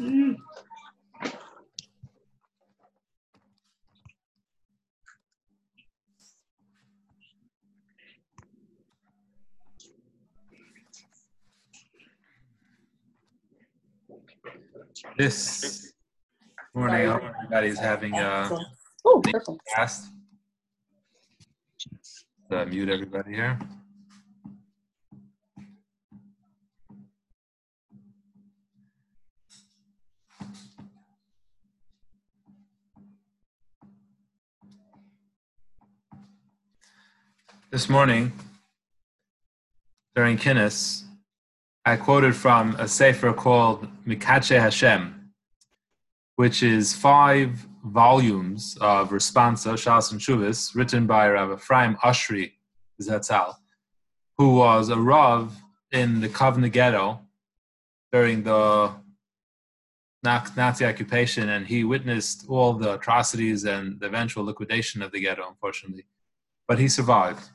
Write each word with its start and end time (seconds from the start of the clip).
Mm. 0.00 0.36
This 15.18 15.92
morning, 16.74 17.08
everybody's 17.08 17.78
having 17.78 18.14
a 18.14 18.50
Oh, 19.04 19.22
fast. 19.74 20.08
Uh, 22.50 22.64
mute 22.66 22.88
everybody 22.88 23.34
here. 23.34 23.58
This 37.76 37.90
morning, 37.90 38.32
during 40.14 40.38
Kinnis, 40.38 41.02
I 41.84 41.96
quoted 41.96 42.34
from 42.34 42.74
a 42.76 42.88
sefer 42.88 43.34
called 43.34 43.86
Mikache 44.06 44.58
Hashem, 44.58 45.32
which 46.36 46.62
is 46.62 46.94
five 46.94 47.66
volumes 47.84 48.78
of 48.80 49.10
responsa, 49.10 49.74
Shas 49.74 50.10
and 50.10 50.18
Shuvis, 50.18 50.74
written 50.74 51.06
by 51.06 51.28
Rav 51.28 51.52
Ephraim 51.52 51.96
Oshry 51.96 52.52
Zatzal, 53.02 53.56
who 54.38 54.54
was 54.54 54.88
a 54.88 54.96
Rav 54.96 55.54
in 55.92 56.22
the 56.22 56.30
Kovna 56.30 56.72
ghetto 56.72 57.20
during 58.10 58.42
the 58.42 58.90
Nazi 60.24 60.86
occupation, 60.86 61.50
and 61.50 61.66
he 61.66 61.84
witnessed 61.84 62.46
all 62.48 62.72
the 62.72 62.94
atrocities 62.94 63.66
and 63.66 64.00
the 64.00 64.06
eventual 64.06 64.46
liquidation 64.46 65.02
of 65.02 65.12
the 65.12 65.20
ghetto, 65.20 65.46
unfortunately. 65.46 66.06
But 66.66 66.78
he 66.78 66.88
survived. 66.88 67.50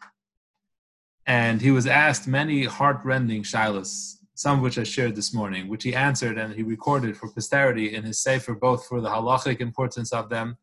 And 1.26 1.62
he 1.62 1.72
was 1.72 1.86
asked 1.86 2.28
many 2.28 2.66
heart-rending 2.66 3.44
shilas, 3.44 4.16
some 4.34 4.58
of 4.58 4.64
which 4.64 4.78
I 4.78 4.84
shared 4.84 5.16
this 5.16 5.34
morning, 5.34 5.68
which 5.68 5.84
he 5.84 5.94
answered 5.94 6.38
and 6.38 6.54
he 6.54 6.64
recorded 6.64 7.16
for 7.16 7.30
posterity 7.30 7.94
in 7.94 8.04
his 8.04 8.22
sefer, 8.22 8.56
both 8.56 8.88
for 8.88 9.02
the 9.02 9.10
halachic 9.10 9.62
importance 9.62 10.12
of 10.12 10.30
them, 10.30 10.58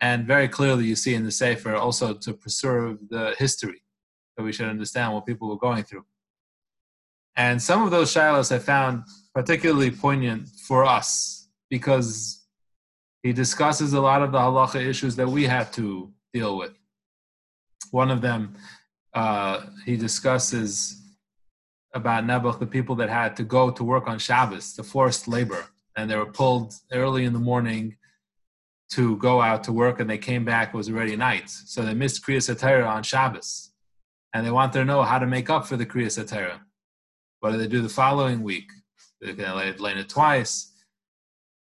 and 0.00 0.26
very 0.26 0.48
clearly 0.48 0.84
you 0.84 0.96
see 0.96 1.14
in 1.14 1.24
the 1.24 1.32
sefer 1.32 1.74
also 1.74 2.14
to 2.14 2.32
preserve 2.32 2.98
the 3.08 3.34
history, 3.38 3.82
that 4.36 4.44
we 4.44 4.52
should 4.52 4.68
understand 4.68 5.12
what 5.12 5.26
people 5.26 5.48
were 5.48 5.58
going 5.58 5.82
through. 5.84 6.04
And 7.36 7.60
some 7.60 7.82
of 7.82 7.90
those 7.90 8.12
shilas 8.12 8.54
I 8.54 8.58
found 8.58 9.04
particularly 9.34 9.90
poignant 9.90 10.48
for 10.68 10.84
us 10.84 11.48
because 11.70 12.44
he 13.22 13.32
discusses 13.32 13.92
a 13.94 14.00
lot 14.00 14.22
of 14.22 14.32
the 14.32 14.38
halacha 14.38 14.84
issues 14.84 15.16
that 15.16 15.28
we 15.28 15.44
have 15.44 15.72
to 15.72 16.12
deal 16.34 16.58
with. 16.58 16.72
One 17.90 18.10
of 18.10 18.20
them, 18.20 18.54
uh, 19.14 19.62
he 19.84 19.96
discusses 19.96 21.00
about 21.94 22.24
Nebuch, 22.24 22.58
the 22.58 22.66
people 22.66 22.96
that 22.96 23.10
had 23.10 23.36
to 23.36 23.44
go 23.44 23.70
to 23.70 23.84
work 23.84 24.08
on 24.08 24.18
Shabbos, 24.18 24.74
the 24.74 24.82
forced 24.82 25.28
labor, 25.28 25.66
and 25.96 26.10
they 26.10 26.16
were 26.16 26.26
pulled 26.26 26.74
early 26.92 27.24
in 27.24 27.32
the 27.32 27.38
morning 27.38 27.96
to 28.92 29.16
go 29.18 29.42
out 29.42 29.64
to 29.64 29.72
work, 29.72 30.00
and 30.00 30.08
they 30.08 30.18
came 30.18 30.44
back 30.44 30.68
it 30.68 30.76
was 30.76 30.88
already 30.88 31.16
night, 31.16 31.50
so 31.50 31.82
they 31.82 31.94
missed 31.94 32.24
Kriyas 32.24 32.54
Satira 32.54 32.88
on 32.88 33.02
Shabbos, 33.02 33.72
and 34.32 34.46
they 34.46 34.50
want 34.50 34.72
to 34.74 34.84
know 34.84 35.02
how 35.02 35.18
to 35.18 35.26
make 35.26 35.50
up 35.50 35.66
for 35.66 35.76
the 35.76 35.86
Kriyas 35.86 36.22
Satira. 36.22 36.60
What 37.40 37.52
do 37.52 37.58
they 37.58 37.68
do 37.68 37.82
the 37.82 37.88
following 37.88 38.42
week? 38.42 38.70
They're 39.20 39.34
going 39.34 39.50
to 39.50 39.82
lay 39.82 39.92
it 39.92 40.08
twice, 40.08 40.72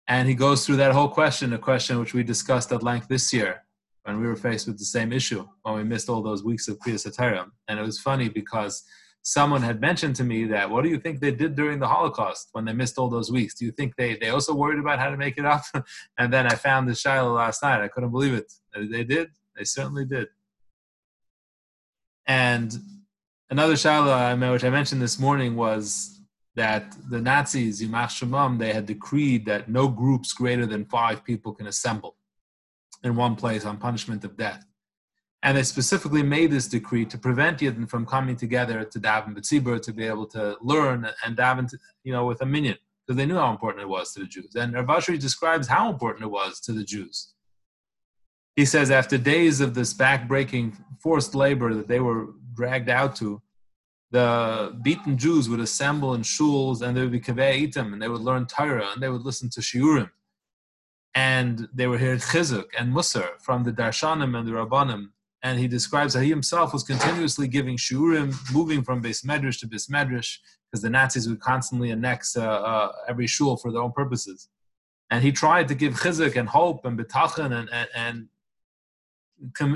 and 0.08 0.28
he 0.28 0.36
goes 0.36 0.66
through 0.66 0.78
that 0.78 0.94
whole 0.94 1.10
question, 1.10 1.54
a 1.54 1.58
question 1.58 2.00
which 2.00 2.14
we 2.14 2.24
discussed 2.24 2.72
at 2.72 2.84
length 2.84 3.08
this 3.08 3.34
year 3.34 3.64
when 4.10 4.20
we 4.20 4.28
were 4.28 4.36
faced 4.36 4.66
with 4.66 4.80
the 4.80 4.86
same 4.86 5.14
issue 5.14 5.48
when 5.62 5.76
we 5.76 5.84
missed 5.84 6.10
all 6.10 6.24
those 6.24 6.44
weeks 6.44 6.68
of 6.68 6.80
Kriya 6.80 6.96
Satira, 6.96 7.46
and 7.68 7.80
it 7.80 7.84
was 7.84 8.00
funny 8.00 8.28
because 8.28 8.84
someone 9.22 9.62
had 9.62 9.80
mentioned 9.80 10.16
to 10.16 10.24
me 10.24 10.46
that 10.46 10.68
what 10.68 10.84
do 10.84 10.90
you 10.90 10.98
think 10.98 11.20
they 11.20 11.32
did 11.32 11.56
during 11.56 11.78
the 11.78 11.88
holocaust 11.88 12.50
when 12.54 12.66
they 12.66 12.74
missed 12.74 12.98
all 12.98 13.10
those 13.10 13.32
weeks? 13.32 13.54
Do 13.54 13.66
you 13.66 13.72
think 13.72 13.96
they, 13.96 14.16
they 14.16 14.30
also 14.30 14.56
worried 14.56 14.80
about 14.80 14.98
how 14.98 15.12
to 15.12 15.18
make 15.18 15.38
it 15.38 15.46
up? 15.46 15.62
And 16.18 16.34
then 16.34 16.48
i 16.48 16.56
found 16.56 16.90
the 16.90 16.96
shiloh 16.96 17.34
last 17.34 17.62
night. 17.62 17.82
I 17.84 17.88
couldn't 17.88 18.10
believe 18.10 18.34
it. 18.34 18.52
They 18.76 19.04
did. 19.04 19.30
They 19.56 19.64
certainly 19.64 20.06
did. 20.06 20.28
And 22.26 22.76
another 23.52 23.78
shiloh 23.78 24.52
which 24.54 24.64
i 24.64 24.70
mentioned 24.70 25.02
this 25.02 25.20
morning 25.20 25.56
was 25.56 26.20
that 26.56 26.96
the 27.10 27.22
nazis 27.22 27.82
Yimach 27.82 28.12
Shemam, 28.18 28.58
they 28.58 28.74
had 28.74 28.86
decreed 28.86 29.46
that 29.46 29.70
no 29.70 29.88
groups 29.88 30.34
greater 30.34 30.66
than 30.66 30.86
five 30.86 31.24
people 31.24 31.54
can 31.54 31.68
assemble 31.68 32.16
in 33.04 33.16
one 33.16 33.36
place 33.36 33.66
on 33.66 33.78
punishment 33.78 34.24
of 34.24 34.38
death 34.38 34.66
and 35.44 35.58
they 35.58 35.64
specifically 35.64 36.24
made 36.24 36.52
this 36.52 36.68
decree 36.68 37.06
to 37.06 37.18
prevent 37.18 37.60
Yidden 37.60 37.90
from 37.90 38.06
coming 38.06 38.36
together 38.36 38.84
to 38.84 39.00
daven 39.00 39.36
B'tzibur, 39.36 39.82
to 39.82 39.94
be 39.94 40.06
able 40.06 40.26
to 40.28 40.58
learn 40.62 41.10
and 41.26 41.38
daven, 41.38 41.72
you 42.04 42.12
know, 42.12 42.26
with 42.26 42.42
a 42.42 42.46
minyan, 42.46 42.78
because 43.06 43.18
they 43.18 43.26
knew 43.26 43.38
how 43.38 43.52
important 43.52 43.82
it 43.82 43.88
was 43.88 44.14
to 44.14 44.20
the 44.20 44.26
Jews. 44.26 44.56
And 44.56 44.74
Rav 44.74 44.86
Oshry 44.88 45.20
describes 45.20 45.68
how 45.68 45.90
important 45.90 46.26
it 46.26 46.30
was 46.30 46.60
to 46.62 46.74
the 46.74 46.84
Jews. 46.84 47.34
He 48.56 48.66
says 48.66 48.92
after 48.92 49.18
days 49.18 49.62
of 49.62 49.74
this 49.74 49.94
backbreaking 49.94 50.76
forced 51.00 51.34
labor 51.34 51.74
that 51.74 51.88
they 51.88 52.02
were 52.02 52.34
dragged 52.54 52.90
out 52.90 53.16
to, 53.18 53.42
the 54.12 54.78
beaten 54.82 55.18
Jews 55.18 55.48
would 55.48 55.62
assemble 55.62 56.16
in 56.16 56.22
shuls 56.22 56.82
and 56.82 56.98
they 56.98 57.02
would 57.02 57.12
be 57.12 57.22
kaveh 57.22 57.72
itim, 57.72 57.94
and 57.94 58.02
they 58.02 58.10
would 58.10 58.22
learn 58.22 58.46
Torah 58.46 58.90
and 58.94 59.02
they 59.02 59.08
would 59.08 59.22
listen 59.22 59.50
to 59.52 59.62
shiurim. 59.62 60.10
And 61.16 61.68
they 61.74 61.88
would 61.88 62.00
hear 62.00 62.16
chizuk 62.18 62.68
and 62.78 62.94
musar 62.94 63.40
from 63.42 63.64
the 63.64 63.72
darshanim 63.72 64.38
and 64.38 64.48
the 64.48 64.52
rabbanim 64.52 65.10
and 65.42 65.60
he 65.60 65.68
describes 65.68 66.14
how 66.14 66.22
he 66.22 66.30
himself 66.30 66.74
was 66.74 66.84
continuously 66.84 67.48
giving 67.48 67.78
shiurim, 67.78 68.36
moving 68.54 68.84
from 68.84 69.02
beis 69.02 69.26
medrash 69.26 69.60
to 69.60 69.68
beis 69.68 69.90
medrash, 69.90 70.38
because 70.70 70.82
the 70.82 70.90
Nazis 70.90 71.30
would 71.30 71.40
constantly 71.40 71.92
annex 71.92 72.36
uh, 72.36 72.42
uh, 72.42 72.92
every 73.08 73.28
shul 73.28 73.56
for 73.58 73.72
their 73.72 73.82
own 73.82 73.92
purposes. 73.92 74.50
And 75.10 75.24
he 75.24 75.32
tried 75.32 75.68
to 75.70 75.76
give 75.76 75.94
chizuk 75.94 76.36
and 76.36 76.50
hope 76.50 76.86
and 76.86 77.00
betachin 77.00 77.58
and, 77.58 77.70
and, 77.72 77.90
and 77.96 78.28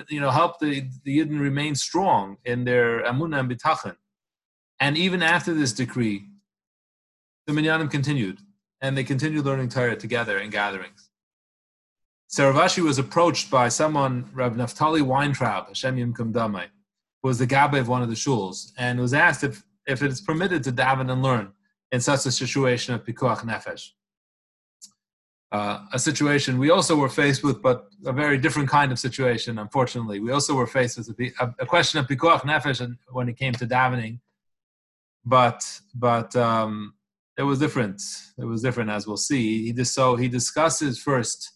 you 0.09 0.19
know 0.19 0.29
help 0.29 0.59
the, 0.59 0.89
the 1.05 1.19
Yidden 1.19 1.39
remain 1.39 1.75
strong 1.75 2.37
in 2.43 2.65
their 2.65 3.03
amunah 3.03 3.39
and 3.39 3.49
betachin. 3.49 3.95
And 4.79 4.97
even 4.97 5.23
after 5.23 5.53
this 5.53 5.71
decree, 5.71 6.25
the 7.47 7.53
minyanim 7.53 7.89
continued, 7.89 8.39
and 8.81 8.97
they 8.97 9.05
continued 9.05 9.45
learning 9.45 9.69
Torah 9.69 9.95
together 9.95 10.39
in 10.39 10.49
gatherings. 10.49 11.09
Saravashi 12.33 12.81
was 12.83 12.97
approached 12.97 13.51
by 13.51 13.69
someone, 13.69 14.27
Rav 14.33 14.53
Naftali 14.53 15.03
Weintraub, 15.03 15.67
Hashem 15.67 15.97
Yimkum 15.97 16.33
Damai, 16.33 16.65
who 17.21 17.27
was 17.27 17.37
the 17.37 17.45
gabbai 17.45 17.79
of 17.79 17.87
one 17.87 18.01
of 18.01 18.09
the 18.09 18.15
shuls, 18.15 18.71
and 18.75 18.99
was 18.99 19.13
asked 19.13 19.43
if, 19.43 19.63
if 19.85 20.01
it 20.01 20.11
is 20.11 20.19
permitted 20.19 20.63
to 20.63 20.71
daven 20.71 21.11
and 21.11 21.21
learn 21.21 21.51
in 21.91 22.01
such 22.01 22.25
a 22.25 22.31
situation 22.31 22.95
of 22.95 23.05
pikuach 23.05 23.41
nefesh. 23.41 23.89
Uh, 25.51 25.85
a 25.93 25.99
situation 25.99 26.57
we 26.57 26.71
also 26.71 26.95
were 26.95 27.07
faced 27.07 27.43
with, 27.43 27.61
but 27.61 27.85
a 28.07 28.11
very 28.11 28.39
different 28.39 28.67
kind 28.67 28.91
of 28.91 28.97
situation, 28.97 29.59
unfortunately. 29.59 30.19
We 30.19 30.31
also 30.31 30.55
were 30.55 30.65
faced 30.65 30.97
with 30.97 31.09
a, 31.09 31.53
a 31.59 31.67
question 31.67 31.99
of 31.99 32.07
pikuach 32.07 32.41
nefesh 32.41 32.97
when 33.09 33.29
it 33.29 33.37
came 33.37 33.53
to 33.53 33.67
davening, 33.67 34.21
but, 35.23 35.61
but 35.93 36.35
um, 36.35 36.95
it 37.37 37.43
was 37.43 37.59
different. 37.59 38.01
It 38.39 38.45
was 38.45 38.63
different, 38.63 38.89
as 38.89 39.05
we'll 39.05 39.17
see. 39.17 39.65
He 39.65 39.71
just, 39.71 39.93
so 39.93 40.15
he 40.15 40.27
discusses 40.27 40.97
first 40.97 41.52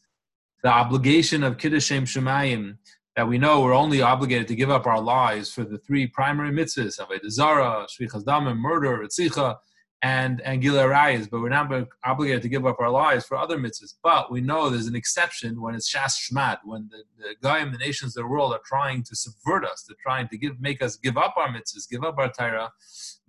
the 0.68 0.74
obligation 0.74 1.44
of 1.44 1.58
Kiddush 1.58 1.86
Shem 1.86 2.04
Shemayim 2.04 2.76
that 3.16 3.26
we 3.26 3.38
know 3.38 3.62
we're 3.62 3.74
only 3.74 4.02
obligated 4.02 4.50
to 4.50 4.56
give 4.56 4.70
up 4.70 4.86
our 4.86 5.00
lives 5.00 5.50
for 5.50 5.64
the 5.64 5.78
three 5.78 6.08
primary 6.08 6.52
mitzvahs, 6.52 7.00
Avodah 7.00 7.30
Zarah, 7.30 7.88
Shvichas 7.90 8.26
Damim, 8.26 8.58
murder, 8.58 8.98
Ritzicha, 8.98 9.56
and, 10.02 10.42
and 10.42 10.62
Gila 10.62 10.90
but 11.32 11.40
we're 11.40 11.48
not 11.48 11.72
obligated 12.04 12.42
to 12.42 12.50
give 12.50 12.66
up 12.66 12.82
our 12.82 12.90
lives 12.90 13.26
for 13.26 13.38
other 13.38 13.58
mitzvahs. 13.58 13.94
But 14.04 14.30
we 14.30 14.42
know 14.42 14.70
there's 14.70 14.88
an 14.88 14.96
exception 14.96 15.62
when 15.62 15.74
it's 15.74 15.90
Shas 15.90 16.18
Shmat, 16.20 16.58
when 16.66 16.90
the, 16.92 17.04
the 17.18 17.36
Goyim, 17.42 17.72
the 17.72 17.78
nations 17.78 18.18
of 18.18 18.24
the 18.24 18.28
world, 18.28 18.52
are 18.52 18.60
trying 18.66 19.04
to 19.04 19.16
subvert 19.16 19.64
us, 19.64 19.86
they're 19.88 19.96
trying 20.04 20.28
to 20.28 20.38
give, 20.38 20.60
make 20.60 20.82
us 20.82 20.98
give 20.98 21.16
up 21.16 21.36
our 21.38 21.48
mitzvahs, 21.48 21.90
give 21.90 22.04
up 22.04 22.18
our 22.18 22.30
Torah, 22.30 22.74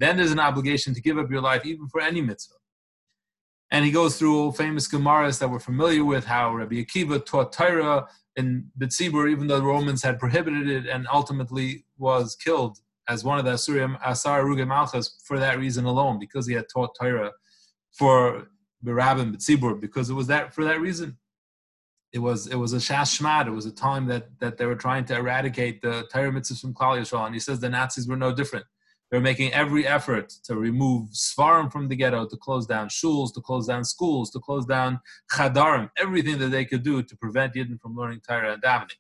then 0.01 0.17
there's 0.17 0.33
an 0.33 0.41
obligation 0.41 0.93
to 0.93 1.01
give 1.01 1.19
up 1.19 1.31
your 1.31 1.41
life 1.41 1.65
even 1.65 1.87
for 1.87 2.01
any 2.01 2.21
mitzvah. 2.21 2.57
And 3.71 3.85
he 3.85 3.91
goes 3.91 4.19
through 4.19 4.39
all 4.39 4.53
famous 4.53 4.89
Gemaras 4.89 5.39
that 5.41 5.51
we're 5.51 5.59
familiar 5.59 6.05
with, 6.05 6.25
how 6.25 6.55
Rabbi 6.55 6.77
Akiva 6.77 7.25
taught 7.25 7.53
Torah 7.53 8.09
in 8.37 8.71
B'tzibur, 8.81 9.31
even 9.31 9.47
though 9.47 9.59
the 9.59 9.67
Romans 9.67 10.03
had 10.03 10.19
prohibited 10.19 10.69
it 10.69 10.87
and 10.87 11.07
ultimately 11.13 11.85
was 11.99 12.35
killed 12.35 12.79
as 13.09 13.25
one 13.25 13.39
of 13.39 13.45
the 13.45 13.53
Asurim, 13.53 13.99
Asar 14.05 14.45
Ruge 14.45 14.67
Malchus 14.67 15.21
for 15.25 15.39
that 15.39 15.59
reason 15.59 15.85
alone, 15.85 16.19
because 16.19 16.47
he 16.47 16.55
had 16.55 16.67
taught 16.73 16.95
Torah 16.99 17.33
for 17.93 18.49
Berabim 18.85 19.35
B'tzibur, 19.35 19.81
because 19.81 20.09
it 20.09 20.15
was 20.15 20.29
that 20.29 20.55
for 20.55 20.65
that 20.65 20.81
reason. 20.81 21.19
It 22.11 22.21
was 22.21 22.47
it 22.47 22.57
was 22.57 22.73
a 22.73 22.79
shas 22.79 23.21
shmad. 23.21 23.49
It 23.49 23.51
was 23.51 23.67
a 23.67 23.71
time 23.71 24.07
that 24.07 24.29
that 24.41 24.57
they 24.57 24.65
were 24.65 24.77
trying 24.77 25.05
to 25.07 25.17
eradicate 25.17 25.83
the 25.83 26.07
Torah 26.11 26.31
mitzvahs 26.31 26.61
from 26.61 26.73
Klal 26.73 26.99
Yisrael, 26.99 27.27
and 27.27 27.35
he 27.35 27.41
says 27.41 27.61
the 27.61 27.69
Nazis 27.69 28.09
were 28.09 28.17
no 28.17 28.35
different. 28.35 28.65
They 29.11 29.17
were 29.17 29.23
making 29.23 29.55
every 29.55 29.87
effort 29.87 30.29
to 30.45 30.57
remove 30.57 31.09
Svarim 31.11 31.73
from 31.73 31.89
the 31.89 31.97
ghetto, 31.97 32.27
to 32.27 32.37
close 32.37 32.67
down 32.67 32.89
shuls, 32.89 33.33
to 33.35 33.41
close 33.41 33.67
down 33.67 33.85
schools, 33.85 34.31
to 34.33 34.39
close 34.39 34.67
down 34.67 35.01
chadarim, 35.33 35.91
everything 35.97 36.39
that 36.39 36.49
they 36.49 36.67
could 36.67 36.83
do 36.83 37.03
to 37.03 37.17
prevent 37.17 37.55
Yidden 37.55 37.81
from 37.81 37.97
learning 37.97 38.21
Torah 38.29 38.53
and 38.53 38.63
davening. 38.63 38.99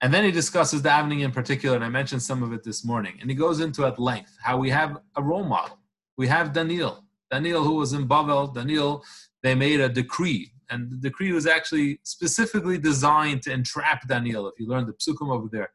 And 0.00 0.14
then 0.14 0.24
he 0.24 0.30
discusses 0.30 0.80
davening 0.80 1.20
in 1.20 1.30
particular, 1.30 1.76
and 1.76 1.84
I 1.84 1.90
mentioned 1.90 2.22
some 2.22 2.42
of 2.42 2.54
it 2.54 2.64
this 2.64 2.86
morning. 2.86 3.18
And 3.20 3.28
he 3.28 3.36
goes 3.36 3.60
into 3.60 3.84
at 3.84 3.98
length 3.98 4.34
how 4.42 4.56
we 4.56 4.70
have 4.70 4.96
a 5.16 5.22
role 5.22 5.44
model. 5.44 5.78
We 6.16 6.26
have 6.28 6.54
Daniel. 6.54 7.04
Daniel, 7.30 7.62
who 7.62 7.74
was 7.74 7.92
in 7.92 8.06
Babel, 8.06 8.46
Daniel, 8.46 9.04
they 9.42 9.54
made 9.54 9.78
a 9.80 9.90
decree. 9.90 10.52
And 10.70 10.90
the 10.90 10.96
decree 10.96 11.32
was 11.32 11.46
actually 11.46 12.00
specifically 12.02 12.78
designed 12.78 13.42
to 13.42 13.52
entrap 13.52 14.08
Daniel, 14.08 14.48
if 14.48 14.54
you 14.58 14.66
learn 14.68 14.86
the 14.86 14.94
psukim 14.94 15.30
over 15.30 15.48
there. 15.52 15.70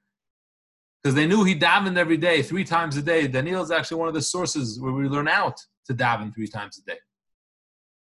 Because 1.06 1.14
they 1.14 1.28
knew 1.28 1.44
he 1.44 1.54
davened 1.54 1.98
every 1.98 2.18
day, 2.18 2.42
three 2.42 2.64
times 2.64 2.98
a 2.98 3.02
day. 3.04 3.28
Daniel 3.28 3.62
is 3.62 3.70
actually 3.70 3.98
one 3.98 4.08
of 4.08 4.16
the 4.16 4.24
sources 4.24 4.82
where 4.82 4.92
we 4.92 5.08
learn 5.08 5.28
out 5.28 5.62
to 5.86 5.94
daven 5.94 6.34
three 6.34 6.48
times 6.48 6.80
a 6.80 6.90
day. 6.90 6.98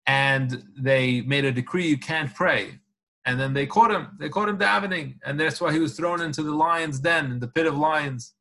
And 0.07 0.63
they 0.79 1.19
made 1.19 1.43
a 1.43 1.51
decree 1.51 1.89
you 1.89 1.97
can't 1.97 2.33
pray 2.33 2.79
and 3.25 3.39
then 3.39 3.53
they 3.53 3.65
caught 3.65 3.91
him. 3.91 4.09
They 4.19 4.29
caught 4.29 4.49
him 4.49 4.57
davening, 4.57 5.15
and 5.25 5.39
that's 5.39 5.59
why 5.59 5.73
he 5.73 5.79
was 5.79 5.97
thrown 5.97 6.21
into 6.21 6.43
the 6.43 6.53
lion's 6.53 6.99
den, 6.99 7.31
in 7.31 7.39
the 7.39 7.47
pit 7.47 7.65
of 7.65 7.77
lions. 7.77 8.33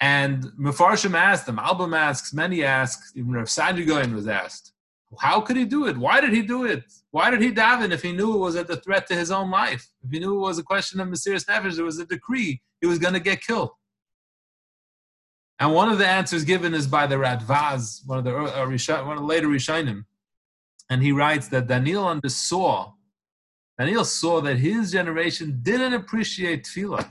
And 0.00 0.44
Mefarshim 0.60 1.14
asked 1.14 1.48
him, 1.48 1.58
Album 1.58 1.94
asks, 1.94 2.34
many 2.34 2.62
ask, 2.62 3.00
even 3.16 3.32
Rav 3.32 3.46
Saadia 3.46 3.86
Gaon 3.86 4.14
was 4.14 4.28
asked, 4.28 4.71
how 5.18 5.40
could 5.40 5.56
he 5.56 5.64
do 5.64 5.86
it? 5.86 5.96
Why 5.96 6.20
did 6.20 6.32
he 6.32 6.42
do 6.42 6.64
it? 6.64 6.84
Why 7.10 7.30
did 7.30 7.42
he 7.42 7.52
daven 7.52 7.92
if 7.92 8.02
he 8.02 8.12
knew 8.12 8.34
it 8.34 8.38
was 8.38 8.56
at 8.56 8.66
the 8.66 8.76
threat 8.76 9.06
to 9.08 9.14
his 9.14 9.30
own 9.30 9.50
life? 9.50 9.86
If 10.02 10.10
he 10.10 10.18
knew 10.18 10.34
it 10.34 10.40
was 10.40 10.58
a 10.58 10.62
question 10.62 11.00
of 11.00 11.08
Mesiris 11.08 11.44
Nefesh, 11.44 11.78
it 11.78 11.82
was 11.82 11.98
a 11.98 12.06
decree, 12.06 12.62
he 12.80 12.86
was 12.86 12.98
going 12.98 13.14
to 13.14 13.20
get 13.20 13.42
killed. 13.42 13.70
And 15.58 15.74
one 15.74 15.90
of 15.90 15.98
the 15.98 16.06
answers 16.06 16.44
given 16.44 16.74
is 16.74 16.86
by 16.86 17.06
the 17.06 17.16
Radvaz, 17.16 18.06
one 18.06 18.18
of 18.18 18.24
the, 18.24 18.34
uh, 18.34 19.04
one 19.04 19.16
of 19.16 19.20
the 19.20 19.26
later 19.26 19.48
Rishonim. 19.48 20.04
And 20.90 21.02
he 21.02 21.12
writes 21.12 21.48
that 21.48 21.68
Daniel 21.68 22.04
undersaw 22.04 22.92
Daniel 23.78 24.04
saw 24.04 24.40
that 24.42 24.58
his 24.58 24.92
generation 24.92 25.58
didn't 25.62 25.94
appreciate 25.94 26.64
tefillah. 26.64 27.10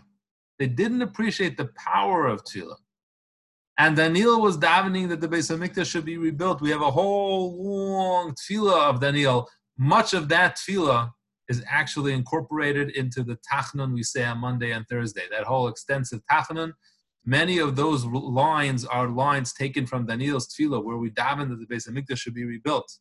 They 0.60 0.68
didn't 0.68 1.02
appreciate 1.02 1.58
the 1.58 1.70
power 1.76 2.28
of 2.28 2.44
tefillah. 2.44 2.78
And 3.78 3.96
Daniel 3.96 4.42
was 4.42 4.58
davening 4.58 5.10
that 5.10 5.22
the 5.22 5.28
Beis 5.28 5.50
Hamikdash 5.50 5.90
should 5.90 6.06
be 6.06 6.18
rebuilt. 6.18 6.62
We 6.62 6.70
have 6.72 6.82
a 6.82 6.92
whole 6.92 7.64
long 7.64 8.36
tefillah 8.36 8.90
of 8.90 9.00
Daniel. 9.00 9.50
Much 9.78 10.14
of 10.14 10.30
that 10.30 10.58
tefillah 10.58 11.12
is 11.48 11.64
actually 11.68 12.14
incorporated 12.14 12.92
into 12.92 13.24
the 13.24 13.38
Tachnun 13.52 13.94
we 13.94 14.04
say 14.04 14.24
on 14.24 14.38
Monday 14.40 14.72
and 14.72 14.86
Thursday. 14.88 15.24
That 15.32 15.44
whole 15.44 15.68
extensive 15.68 16.22
Tachnun. 16.32 16.74
Many 17.26 17.60
of 17.60 17.76
those 17.76 18.04
lines 18.06 18.86
are 18.86 19.08
lines 19.08 19.54
taken 19.54 19.86
from 19.86 20.06
Daniel's 20.06 20.48
tefillah, 20.48 20.84
where 20.84 20.98
we 20.98 21.10
daven 21.12 21.50
that 21.50 21.60
the 21.60 21.74
Beis 21.74 21.90
Hamikdash 21.90 22.18
should 22.18 22.34
be 22.34 22.46
rebuilt. 22.46 22.92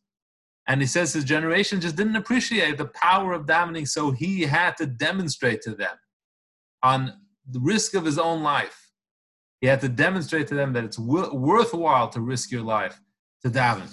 And 0.67 0.79
he 0.79 0.87
says 0.87 1.13
his 1.13 1.23
generation 1.23 1.81
just 1.81 1.95
didn't 1.95 2.15
appreciate 2.15 2.77
the 2.77 2.85
power 2.85 3.33
of 3.33 3.45
davening, 3.45 3.87
so 3.87 4.11
he 4.11 4.41
had 4.43 4.77
to 4.77 4.85
demonstrate 4.85 5.61
to 5.63 5.75
them 5.75 5.95
on 6.83 7.13
the 7.49 7.59
risk 7.59 7.93
of 7.95 8.05
his 8.05 8.19
own 8.19 8.43
life. 8.43 8.80
He 9.61 9.67
had 9.67 9.79
to 9.81 9.89
demonstrate 9.89 10.47
to 10.47 10.55
them 10.55 10.73
that 10.73 10.83
it's 10.83 10.99
worthwhile 10.99 12.09
to 12.09 12.19
risk 12.19 12.51
your 12.51 12.63
life 12.63 12.99
to 13.43 13.49
daven. 13.49 13.89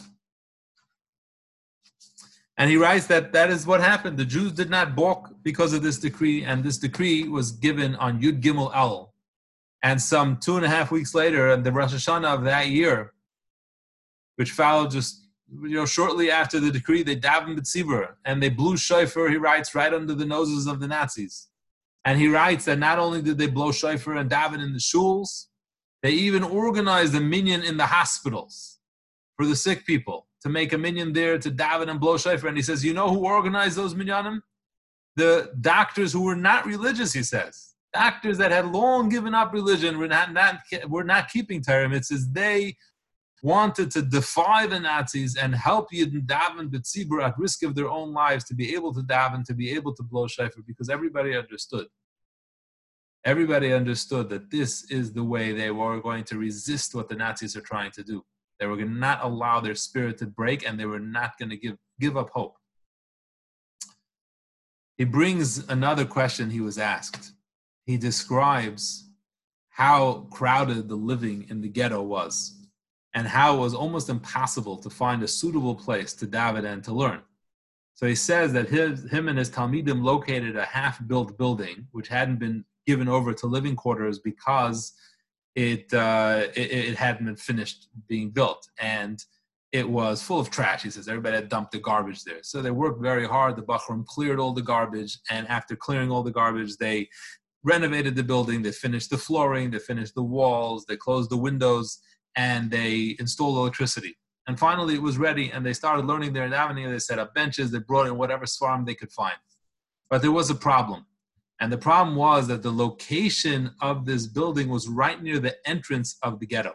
And 2.57 2.71
he 2.71 2.77
writes 2.77 3.07
that 3.07 3.33
that 3.33 3.51
is 3.51 3.67
what 3.67 3.81
happened. 3.81 4.19
The 4.19 4.25
Jews 4.25 4.53
did 4.53 4.71
not 4.71 4.97
balk 4.97 5.31
because 5.43 5.73
of 5.73 5.83
this 5.83 5.99
decree, 5.99 6.43
and 6.43 6.65
this 6.65 6.79
decree 6.79 7.29
was 7.29 7.53
given 7.53 7.95
on 7.97 8.21
Yud 8.21 8.43
Gimel 8.43 8.75
El. 8.75 9.15
And 9.85 10.03
some 10.03 10.39
two 10.39 10.57
and 10.57 10.65
a 10.65 10.69
half 10.69 10.91
weeks 10.91 11.15
later, 11.15 11.51
in 11.51 11.63
the 11.63 11.71
Rosh 11.71 11.95
Hashanah 11.95 12.35
of 12.35 12.45
that 12.45 12.67
year, 12.69 13.13
which 14.35 14.51
followed 14.51 14.91
just 14.91 15.29
you 15.51 15.77
know, 15.77 15.87
shortly 15.87 16.31
after 16.31 16.61
the 16.61 16.71
decree, 16.71 17.03
they 17.03 17.17
davened 17.17 17.59
B'tzibur 17.59 18.15
and 18.25 18.43
they 18.43 18.49
blew 18.49 18.77
shofar, 18.77 19.29
he 19.29 19.37
writes, 19.37 19.75
right 19.75 19.95
under 19.95 20.15
the 20.15 20.27
noses 20.27 20.67
of 20.67 20.81
the 20.81 20.89
Nazis. 20.89 21.49
And 22.05 22.19
he 22.19 22.29
writes 22.29 22.65
that 22.67 22.79
not 22.79 22.99
only 22.99 23.23
did 23.23 23.39
they 23.39 23.47
blow 23.47 23.73
shofar 23.73 24.17
and 24.17 24.31
daven 24.31 24.63
in 24.63 24.73
the 24.73 24.79
shuls, 24.79 25.47
they 26.03 26.13
even 26.13 26.43
organized 26.43 27.15
a 27.15 27.21
minyan 27.21 27.63
in 27.63 27.77
the 27.77 27.87
hospitals 27.87 28.79
for 29.37 29.47
the 29.47 29.57
sick 29.57 29.85
people 29.87 30.27
to 30.43 30.49
make 30.49 30.73
a 30.73 30.79
minyan 30.79 31.13
there 31.13 31.39
to 31.39 31.51
daven 31.51 31.91
and 31.91 32.01
blow 32.01 32.17
shofar. 32.17 32.49
And 32.49 32.57
he 32.57 32.63
says, 32.63 32.85
you 32.85 32.95
know 32.95 33.09
who 33.09 33.27
organized 33.27 33.77
those 33.77 33.95
minyanim? 33.95 34.41
The 35.17 35.53
doctors 35.61 36.13
who 36.13 36.23
were 36.23 36.37
not 36.37 36.67
religious, 36.67 37.13
he 37.13 37.23
says. 37.25 37.75
Doctors 37.93 38.39
that 38.39 38.53
had 38.53 38.67
long 38.67 39.09
given 39.09 39.35
up 39.35 39.53
religion 39.53 39.99
were 39.99 40.07
not, 40.07 40.33
not, 40.33 40.61
were 40.89 41.05
not 41.05 41.31
keeping 41.31 41.63
Torah. 41.63 41.91
It 41.91 42.05
says 42.05 42.31
they 42.31 42.77
wanted 43.43 43.91
to 43.93 44.03
defy 44.03 44.67
the 44.67 44.79
Nazis 44.79 45.37
and 45.37 45.55
help 45.55 45.91
Yidden 45.93 46.27
daven 46.27 46.69
b'tzibur 46.69 47.23
at 47.23 47.39
risk 47.39 47.63
of 47.63 47.75
their 47.75 47.89
own 47.89 48.13
lives 48.13 48.45
to 48.45 48.55
be 48.55 48.75
able 48.75 48.93
to 48.95 49.01
daven, 49.01 49.45
to 49.45 49.55
be 49.55 49.71
able 49.73 49.95
to 49.95 50.03
blow 50.03 50.27
shofar, 50.27 50.63
because 50.67 50.89
everybody 50.89 51.37
understood. 51.37 51.87
Everybody 53.25 53.73
understood 53.73 54.29
that 54.31 54.51
this 54.51 54.91
is 54.91 55.13
the 55.13 55.25
way 55.25 55.53
they 55.53 55.71
were 55.71 56.01
going 56.01 56.25
to 56.25 56.39
resist 56.39 56.95
what 56.95 57.09
the 57.09 57.17
Nazis 57.17 57.57
are 57.57 57.61
trying 57.61 57.91
to 57.93 58.03
do. 58.03 58.25
They 58.59 58.67
were 58.67 58.77
going 58.77 58.89
to 58.89 58.95
not 58.95 59.25
allow 59.25 59.61
their 59.61 59.75
spirit 59.75 60.19
to 60.19 60.27
break, 60.27 60.67
and 60.67 60.79
they 60.79 60.87
were 60.87 61.01
not 61.01 61.39
going 61.39 61.51
to 61.51 61.57
give 61.57 61.77
give 62.01 62.17
up 62.17 62.31
hope. 62.31 62.57
He 64.97 65.05
brings 65.05 65.69
another 65.69 66.05
question 66.05 66.51
he 66.51 66.61
was 66.61 66.79
asked. 66.79 67.33
He 67.87 67.97
describes 67.97 69.09
how 69.69 70.27
crowded 70.31 70.89
the 70.89 70.97
living 70.97 71.47
in 71.49 71.61
the 71.61 71.69
ghetto 71.69 72.03
was 72.03 72.59
and 73.15 73.27
how 73.27 73.57
it 73.57 73.61
was 73.61 73.75
almost 73.75 74.09
impossible 74.09 74.77
to 74.77 74.91
find 74.91 75.23
a 75.23 75.29
suitable 75.29 75.75
place 75.75 76.13
to 76.15 76.27
daven 76.27 76.65
and 76.65 76.83
to 76.85 76.93
learn. 76.93 77.21
So 77.95 78.07
he 78.07 78.15
says 78.15 78.53
that 78.53 78.69
his, 78.69 79.11
him 79.11 79.29
and 79.29 79.39
his 79.39 79.51
Talmidim 79.51 80.03
located 80.03 80.57
a 80.57 80.65
half-built 80.65 81.39
building, 81.39 81.87
which 81.93 82.09
hadn't 82.09 82.39
been 82.39 82.65
given 82.89 83.07
over 83.07 83.35
to 83.35 83.47
living 83.47 83.77
quarters 83.77 84.19
because 84.19 84.95
it, 85.55 85.93
uh, 85.93 86.47
it, 86.57 86.71
it 86.89 86.97
hadn't 86.97 87.27
been 87.27 87.37
finished 87.37 87.89
being 88.09 88.31
built, 88.31 88.67
and 88.81 89.23
it 89.73 89.87
was 89.87 90.23
full 90.23 90.41
of 90.41 90.49
trash. 90.49 90.85
He 90.85 90.91
says 90.91 91.07
everybody 91.07 91.37
had 91.37 91.51
dumped 91.51 91.73
the 91.73 91.81
garbage 91.91 92.25
there, 92.25 92.43
so 92.43 92.63
they 92.63 92.71
worked 92.71 93.03
very 93.03 93.27
hard. 93.27 93.57
The 93.57 93.63
Bachram 93.63 94.07
cleared 94.07 94.41
all 94.41 94.55
the 94.55 94.63
garbage, 94.63 95.19
and 95.31 95.47
after 95.49 95.77
clearing 95.77 96.11
all 96.11 96.23
the 96.23 96.39
garbage, 96.41 96.79
they 96.79 97.11
renovated 97.63 98.17
the 98.17 98.23
building. 98.23 98.63
They 98.63 98.73
finished 98.73 99.11
the 99.11 99.19
flooring, 99.19 99.71
they 99.71 99.81
finished 99.81 100.15
the 100.15 100.23
walls, 100.23 100.87
they 100.87 100.97
closed 100.97 101.31
the 101.31 101.37
windows, 101.37 101.99
and 102.37 102.71
they 102.71 103.17
installed 103.19 103.59
electricity. 103.59 104.17
And 104.47 104.59
finally, 104.59 104.95
it 104.95 105.03
was 105.03 105.19
ready, 105.19 105.51
and 105.53 105.67
they 105.67 105.75
started 105.75 106.07
learning 106.07 106.33
there 106.33 106.47
in 106.47 106.55
Avenue. 106.55 106.91
They 106.91 107.01
set 107.01 107.19
up 107.19 107.35
benches, 107.35 107.71
they 107.71 107.81
brought 107.81 108.07
in 108.07 108.17
whatever 108.17 108.47
swarm 108.47 108.87
they 108.87 108.95
could 108.95 109.13
find. 109.13 109.37
But 110.09 110.23
there 110.23 110.33
was 110.33 110.49
a 110.49 110.55
problem. 110.55 111.05
And 111.61 111.73
the 111.73 111.79
problem 111.79 112.17
was 112.17 112.47
that 112.49 112.63
the 112.63 112.73
location 112.73 113.73
of 113.81 114.05
this 114.05 114.27
building 114.27 114.69
was 114.69 114.89
right 114.89 115.21
near 115.23 115.39
the 115.39 115.57
entrance 115.69 116.17
of 116.23 116.39
the 116.39 116.47
ghetto. 116.47 116.75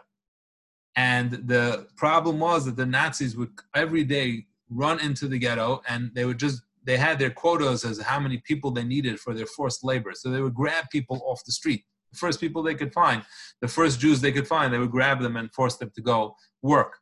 And 0.96 1.30
the 1.32 1.88
problem 1.96 2.38
was 2.38 2.66
that 2.66 2.76
the 2.76 2.86
Nazis 2.86 3.36
would 3.36 3.50
every 3.74 4.04
day 4.04 4.46
run 4.70 5.00
into 5.00 5.26
the 5.26 5.38
ghetto 5.38 5.82
and 5.88 6.10
they 6.14 6.24
would 6.24 6.38
just, 6.38 6.62
they 6.84 6.96
had 6.96 7.18
their 7.18 7.30
quotas 7.30 7.84
as 7.84 8.00
how 8.00 8.20
many 8.20 8.38
people 8.38 8.70
they 8.70 8.84
needed 8.84 9.18
for 9.18 9.34
their 9.34 9.46
forced 9.46 9.84
labor. 9.84 10.12
So 10.14 10.30
they 10.30 10.40
would 10.40 10.54
grab 10.54 10.84
people 10.90 11.22
off 11.26 11.44
the 11.44 11.52
street 11.52 11.84
the 12.14 12.18
first 12.18 12.40
people 12.40 12.62
they 12.62 12.74
could 12.74 12.92
find, 12.92 13.22
the 13.60 13.68
first 13.68 14.00
Jews 14.00 14.20
they 14.20 14.32
could 14.32 14.48
find, 14.48 14.72
they 14.72 14.78
would 14.78 14.90
grab 14.90 15.20
them 15.20 15.36
and 15.36 15.52
force 15.52 15.76
them 15.76 15.90
to 15.94 16.00
go 16.00 16.36
work. 16.62 16.98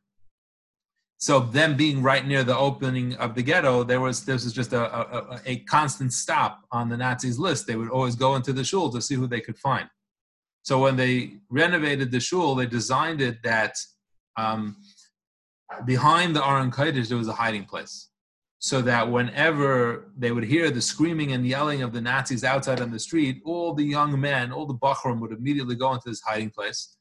So 1.23 1.39
them 1.39 1.77
being 1.77 2.01
right 2.01 2.27
near 2.27 2.43
the 2.43 2.57
opening 2.57 3.15
of 3.15 3.33
the 3.33 3.41
ghetto, 3.41 3.85
there 3.85 4.01
was 4.01 4.25
this 4.25 4.43
was 4.43 4.51
just 4.51 4.73
a, 4.73 4.83
a, 4.93 5.39
a 5.45 5.55
constant 5.59 6.11
stop 6.11 6.65
on 6.69 6.89
the 6.89 6.97
Nazis' 6.97 7.39
list. 7.39 7.65
They 7.65 7.77
would 7.77 7.89
always 7.89 8.15
go 8.17 8.35
into 8.35 8.51
the 8.51 8.65
shul 8.65 8.89
to 8.89 9.01
see 9.01 9.15
who 9.15 9.25
they 9.25 9.39
could 9.39 9.57
find. 9.57 9.87
So 10.63 10.81
when 10.81 10.97
they 10.97 11.35
renovated 11.49 12.11
the 12.11 12.19
shul, 12.19 12.55
they 12.55 12.65
designed 12.65 13.21
it 13.21 13.41
that 13.41 13.77
um, 14.35 14.75
behind 15.85 16.35
the 16.35 16.45
Aron 16.45 16.71
Kodesh 16.71 17.07
there 17.07 17.17
was 17.17 17.29
a 17.29 17.39
hiding 17.43 17.63
place 17.63 18.09
so 18.59 18.81
that 18.81 19.09
whenever 19.09 20.11
they 20.17 20.33
would 20.33 20.43
hear 20.43 20.71
the 20.71 20.81
screaming 20.81 21.31
and 21.31 21.47
yelling 21.47 21.83
of 21.83 21.93
the 21.93 22.01
Nazis 22.01 22.43
outside 22.43 22.81
on 22.81 22.91
the 22.91 22.99
street, 22.99 23.41
all 23.45 23.73
the 23.73 23.85
young 23.85 24.19
men, 24.19 24.51
all 24.51 24.65
the 24.65 24.73
Bachram 24.73 25.21
would 25.21 25.31
immediately 25.31 25.75
go 25.75 25.93
into 25.93 26.09
this 26.09 26.21
hiding 26.21 26.49
place. 26.49 26.97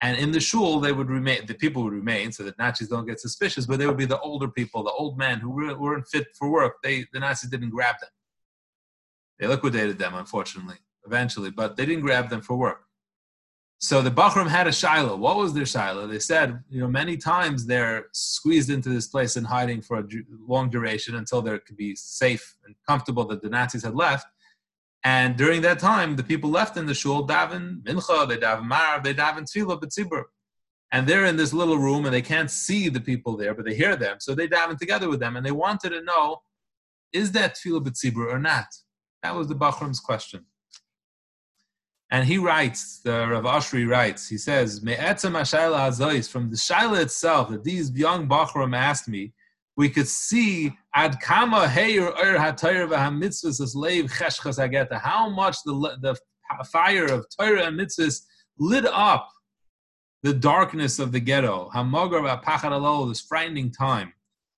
And 0.00 0.16
in 0.16 0.30
the 0.30 0.38
shul, 0.38 0.78
they 0.78 0.92
would 0.92 1.10
remain, 1.10 1.44
the 1.46 1.54
people 1.54 1.82
would 1.82 1.92
remain 1.92 2.30
so 2.30 2.44
that 2.44 2.56
Nazis 2.58 2.88
don't 2.88 3.06
get 3.06 3.20
suspicious, 3.20 3.66
but 3.66 3.78
they 3.78 3.86
would 3.86 3.96
be 3.96 4.04
the 4.04 4.20
older 4.20 4.46
people, 4.46 4.84
the 4.84 4.92
old 4.92 5.18
men 5.18 5.40
who 5.40 5.50
weren't 5.50 6.06
fit 6.06 6.28
for 6.38 6.48
work. 6.50 6.76
They, 6.84 7.06
the 7.12 7.18
Nazis 7.18 7.50
didn't 7.50 7.70
grab 7.70 7.96
them. 8.00 8.10
They 9.40 9.48
liquidated 9.48 9.98
them, 9.98 10.14
unfortunately, 10.14 10.76
eventually, 11.04 11.50
but 11.50 11.76
they 11.76 11.84
didn't 11.84 12.02
grab 12.02 12.28
them 12.28 12.42
for 12.42 12.56
work. 12.56 12.82
So 13.80 14.02
the 14.02 14.10
Bachram 14.10 14.48
had 14.48 14.66
a 14.66 14.72
Shiloh. 14.72 15.16
What 15.16 15.36
was 15.36 15.54
their 15.54 15.66
Shiloh? 15.66 16.08
They 16.08 16.18
said, 16.18 16.62
you 16.68 16.80
know, 16.80 16.88
many 16.88 17.16
times 17.16 17.64
they're 17.64 18.06
squeezed 18.12 18.70
into 18.70 18.88
this 18.88 19.06
place 19.06 19.36
and 19.36 19.46
hiding 19.46 19.82
for 19.82 19.98
a 19.98 20.04
long 20.46 20.68
duration 20.68 21.14
until 21.14 21.42
they 21.42 21.56
could 21.60 21.76
be 21.76 21.94
safe 21.94 22.56
and 22.66 22.74
comfortable 22.88 23.24
that 23.26 23.40
the 23.40 23.48
Nazis 23.48 23.84
had 23.84 23.94
left. 23.94 24.26
And 25.04 25.36
during 25.36 25.62
that 25.62 25.78
time, 25.78 26.16
the 26.16 26.24
people 26.24 26.50
left 26.50 26.76
in 26.76 26.86
the 26.86 26.94
shul 26.94 27.26
daven 27.26 27.82
mincha, 27.82 28.28
they 28.28 28.36
daven 28.36 28.68
marav, 28.68 29.04
they 29.04 29.14
daven 29.14 29.44
tefillah 29.44 29.80
b'tzibur. 29.80 30.24
And 30.90 31.06
they're 31.06 31.26
in 31.26 31.36
this 31.36 31.52
little 31.52 31.78
room 31.78 32.04
and 32.04 32.14
they 32.14 32.22
can't 32.22 32.50
see 32.50 32.88
the 32.88 33.00
people 33.00 33.36
there, 33.36 33.54
but 33.54 33.64
they 33.64 33.74
hear 33.74 33.94
them. 33.94 34.16
So 34.20 34.34
they 34.34 34.48
daven 34.48 34.78
together 34.78 35.08
with 35.08 35.20
them 35.20 35.36
and 35.36 35.46
they 35.46 35.52
wanted 35.52 35.90
to 35.90 36.02
know, 36.02 36.42
is 37.12 37.32
that 37.32 37.56
tefillah 37.56 37.86
b'tzibur 37.86 38.32
or 38.32 38.38
not? 38.38 38.66
That 39.22 39.34
was 39.34 39.48
the 39.48 39.54
Bachram's 39.54 40.00
question. 40.00 40.46
And 42.10 42.26
he 42.26 42.38
writes, 42.38 43.00
the 43.00 43.28
Rav 43.28 43.44
Oshry 43.44 43.86
writes, 43.86 44.28
he 44.28 44.38
says, 44.38 44.78
from 44.78 44.86
the 44.88 46.56
shaila 46.56 47.00
itself, 47.02 47.50
that 47.50 47.64
these 47.64 47.90
young 47.90 48.26
Bachram 48.26 48.74
asked 48.74 49.08
me, 49.08 49.34
we 49.78 49.88
could 49.88 50.08
see 50.08 50.76
ad 50.96 51.18
kama 51.20 51.72
heir 51.74 52.08
er 52.08 52.36
ageta, 54.58 55.00
how 55.00 55.30
much 55.30 55.56
the, 55.64 55.96
the 56.02 56.16
fire 56.64 57.06
of 57.06 57.24
Torah 57.38 57.66
and 57.66 57.78
mitzvahs 57.78 58.22
lit 58.58 58.84
up 58.86 59.30
the 60.24 60.34
darkness 60.34 60.98
of 60.98 61.12
the 61.12 61.20
ghetto, 61.20 61.70
hamagar 61.72 62.42
v'apachad 62.42 62.72
alol, 62.72 63.06
this 63.06 63.20
frightening 63.20 63.70
time. 63.70 64.12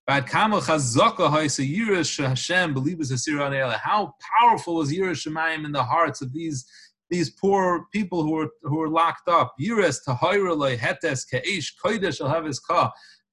How 0.09 0.21
powerful 0.23 0.71
was 4.75 4.91
yirish 4.91 5.27
Shemayim 5.29 5.65
in 5.67 5.73
the 5.73 5.85
hearts 5.85 6.23
of 6.23 6.33
these 6.33 6.65
these 7.11 7.31
poor 7.31 7.87
people 7.93 8.23
who 8.23 8.31
were 8.31 8.49
who 8.63 8.77
were 8.77 8.89
locked 8.89 9.29
up. 9.29 9.55
Yiras 9.61 9.99
hetes. 10.79 11.27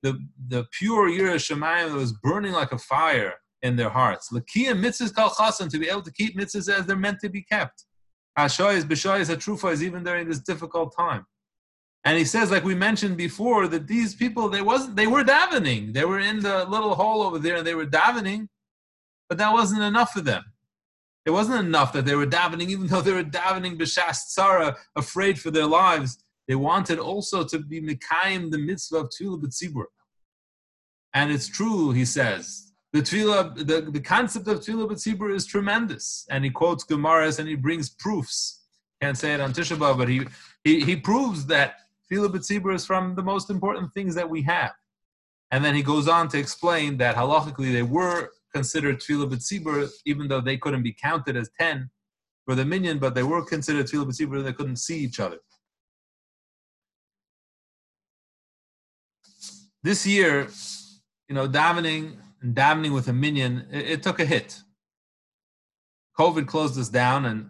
The 0.04 0.20
the 0.48 0.66
pure 0.72 1.10
Yiras 1.10 1.50
Shemayim 1.50 1.90
that 1.90 1.96
was 1.96 2.14
burning 2.14 2.54
like 2.54 2.72
a 2.72 2.78
fire 2.78 3.34
in 3.62 3.76
their 3.76 3.90
hearts. 3.90 4.32
Lakia 4.32 4.74
mitzvahs 4.74 5.14
kal 5.16 5.30
chasan 5.32 5.70
to 5.70 5.80
be 5.80 5.90
able 5.90 6.04
to 6.04 6.12
keep 6.12 6.38
mitzvahs 6.38 6.70
as 6.70 6.86
they're 6.86 6.96
meant 6.96 7.20
to 7.22 7.30
be 7.30 7.42
kept. 7.42 7.86
Ashoyes 8.38 8.84
b'shoyes 8.84 9.34
hatrufa 9.34 9.72
is 9.72 9.84
even 9.84 10.04
during 10.04 10.28
this 10.28 10.40
difficult 10.40 10.94
time. 10.96 11.26
And 12.06 12.18
he 12.18 12.24
says, 12.24 12.52
like 12.52 12.64
we 12.64 12.76
mentioned 12.76 13.18
before, 13.18 13.68
that 13.68 13.88
these 13.88 14.16
people 14.16 14.48
they 14.50 14.62
wasn't 14.62 14.96
they 14.96 15.08
were 15.08 15.24
davening. 15.24 15.94
They 15.94 16.06
were 16.06 16.20
in 16.20 16.40
the 16.42 16.66
little 16.66 16.96
hole 16.96 17.24
over 17.24 17.40
there 17.40 17.58
and 17.58 17.68
they 17.68 17.76
were 17.76 17.86
davening, 17.86 18.48
but 19.28 19.38
that 19.40 19.52
wasn't 19.52 19.82
enough 19.82 20.12
for 20.12 20.22
them. 20.22 20.44
It 21.26 21.32
wasn't 21.32 21.66
enough 21.66 21.92
that 21.94 22.06
they 22.06 22.16
were 22.16 22.28
davening, 22.28 22.70
even 22.70 22.88
though 22.88 23.02
they 23.02 23.12
were 23.12 23.24
davening 23.24 23.78
b'shas 23.78 24.20
tzara, 24.38 24.76
afraid 24.96 25.40
for 25.40 25.52
their 25.52 25.66
lives. 25.66 26.18
They 26.48 26.56
wanted 26.56 27.00
also 27.00 27.44
to 27.44 27.60
be 27.60 27.82
mekayim 27.82 28.52
the 28.52 28.58
mitzvah 28.58 28.98
of 28.98 29.10
tefillah 29.10 29.42
b'tzibur. 29.42 29.86
And 31.14 31.32
it's 31.32 31.48
true, 31.48 31.92
he 31.92 32.06
says. 32.06 32.72
The 32.94 33.02
tefillah, 33.02 33.68
the, 33.68 33.92
the 33.92 34.00
concept 34.00 34.48
of 34.48 34.60
tefillah 34.60 34.90
b'tzibur 34.90 35.34
is 35.34 35.46
tremendous. 35.46 36.26
And 36.30 36.46
he 36.46 36.50
quotes 36.50 36.86
Gemaras 36.86 37.40
and 37.40 37.48
he 37.48 37.56
brings 37.56 37.90
proofs. 37.90 38.64
Can't 39.02 39.18
say 39.18 39.34
it 39.34 39.42
on 39.42 39.54
Tisha 39.54 39.78
B'Av, 39.78 39.98
but 39.98 40.08
he, 40.08 40.22
he, 40.64 40.80
he 40.84 40.96
proves 40.96 41.46
that 41.48 41.76
tefillah 42.10 42.30
b'tzibur 42.30 42.74
is 42.74 42.86
from 42.86 43.16
the 43.16 43.24
most 43.24 43.50
important 43.50 43.94
things 43.94 44.16
that 44.16 44.30
we 44.30 44.42
have. 44.44 44.72
And 45.52 45.64
then 45.64 45.76
he 45.76 45.84
goes 45.84 46.08
on 46.08 46.30
to 46.30 46.38
explain 46.38 46.98
that 46.98 47.16
halachically 47.16 47.72
they 47.74 47.84
were 47.84 48.30
considered 48.54 49.00
tefillah 49.02 49.30
b'tzibur, 49.30 49.90
even 50.06 50.28
though 50.30 50.42
they 50.42 50.58
couldn't 50.58 50.84
be 50.84 50.94
counted 50.94 51.36
as 51.36 51.50
ten 51.60 51.90
for 52.46 52.56
the 52.56 52.64
minion, 52.64 53.00
but 53.00 53.16
they 53.16 53.24
were 53.24 53.44
considered 53.44 53.86
tefillah 53.88 54.08
b'tzibur. 54.08 54.44
They 54.44 54.54
couldn't 54.54 54.78
see 54.78 55.00
each 55.00 55.20
other. 55.20 55.40
This 59.88 60.06
year, 60.06 60.50
you 61.30 61.36
know, 61.36 61.48
davening 61.48 62.18
and 62.42 62.54
davening 62.54 62.94
with 62.94 63.08
a 63.08 63.14
minion, 63.14 63.68
it, 63.72 63.92
it 63.92 64.04
took 64.04 64.20
a 64.20 64.26
hit. 64.26 64.60
COVID 66.20 66.46
closed 66.46 66.78
us 66.78 66.90
down, 66.90 67.24
and 67.24 67.50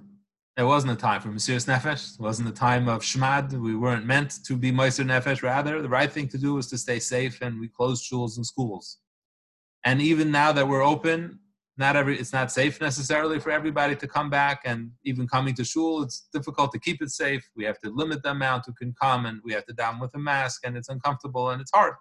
it 0.56 0.62
wasn't 0.62 0.94
a 0.94 0.96
time 0.96 1.20
for 1.20 1.29
Mesiras 1.29 1.65
Nefesh. 1.65 2.13
It 2.13 2.22
wasn't 2.22 2.50
a 2.50 2.51
time 2.51 2.88
of 2.89 3.01
Shmad. 3.01 3.53
We 3.53 3.75
weren't 3.75 4.06
meant 4.06 4.46
to 4.46 4.56
be 4.56 4.72
Meiser 4.72 5.03
Nefesh. 5.03 5.41
Rather, 5.41 5.82
the 5.82 5.89
right 5.89 6.12
thing 6.12 6.27
to 6.27 6.38
do 6.38 6.53
was 6.53 6.67
to 6.67 6.77
stay 6.77 7.00
safe, 7.00 7.41
and 7.41 7.60
we 7.60 7.70
closed 7.70 8.03
schools 8.03 8.38
and 8.38 8.46
schools. 8.46 9.00
And 9.84 10.00
even 10.00 10.29
now 10.29 10.51
that 10.51 10.67
we're 10.67 10.84
open, 10.84 11.39
not 11.75 11.96
every 11.96 12.20
it's 12.20 12.34
not 12.34 12.51
safe 12.51 12.79
necessarily 12.79 13.39
for 13.39 13.50
everybody 13.50 13.96
to 13.96 14.08
come 14.08 14.29
back 14.29 14.62
and 14.63 14.91
even 15.06 15.27
coming 15.27 15.53
to 15.53 15.63
shul 15.63 16.01
it's 16.01 16.27
difficult 16.34 16.72
to 16.72 16.79
keep 16.79 17.03
it 17.03 17.12
safe 17.12 17.48
we 17.56 17.63
have 17.63 17.79
to 17.79 17.91
limit 17.91 18.24
the 18.24 18.32
amount 18.32 18.63
who 18.65 18.74
can 18.74 18.91
come 19.00 19.27
and 19.27 19.39
we 19.44 19.53
have 19.53 19.63
to 19.63 19.74
down 19.74 20.00
with 20.00 20.10
a 20.15 20.17
mask 20.17 20.62
and 20.65 20.75
it's 20.75 20.89
uncomfortable 20.89 21.51
and 21.51 21.62
it's 21.62 21.70
hard 21.72 21.94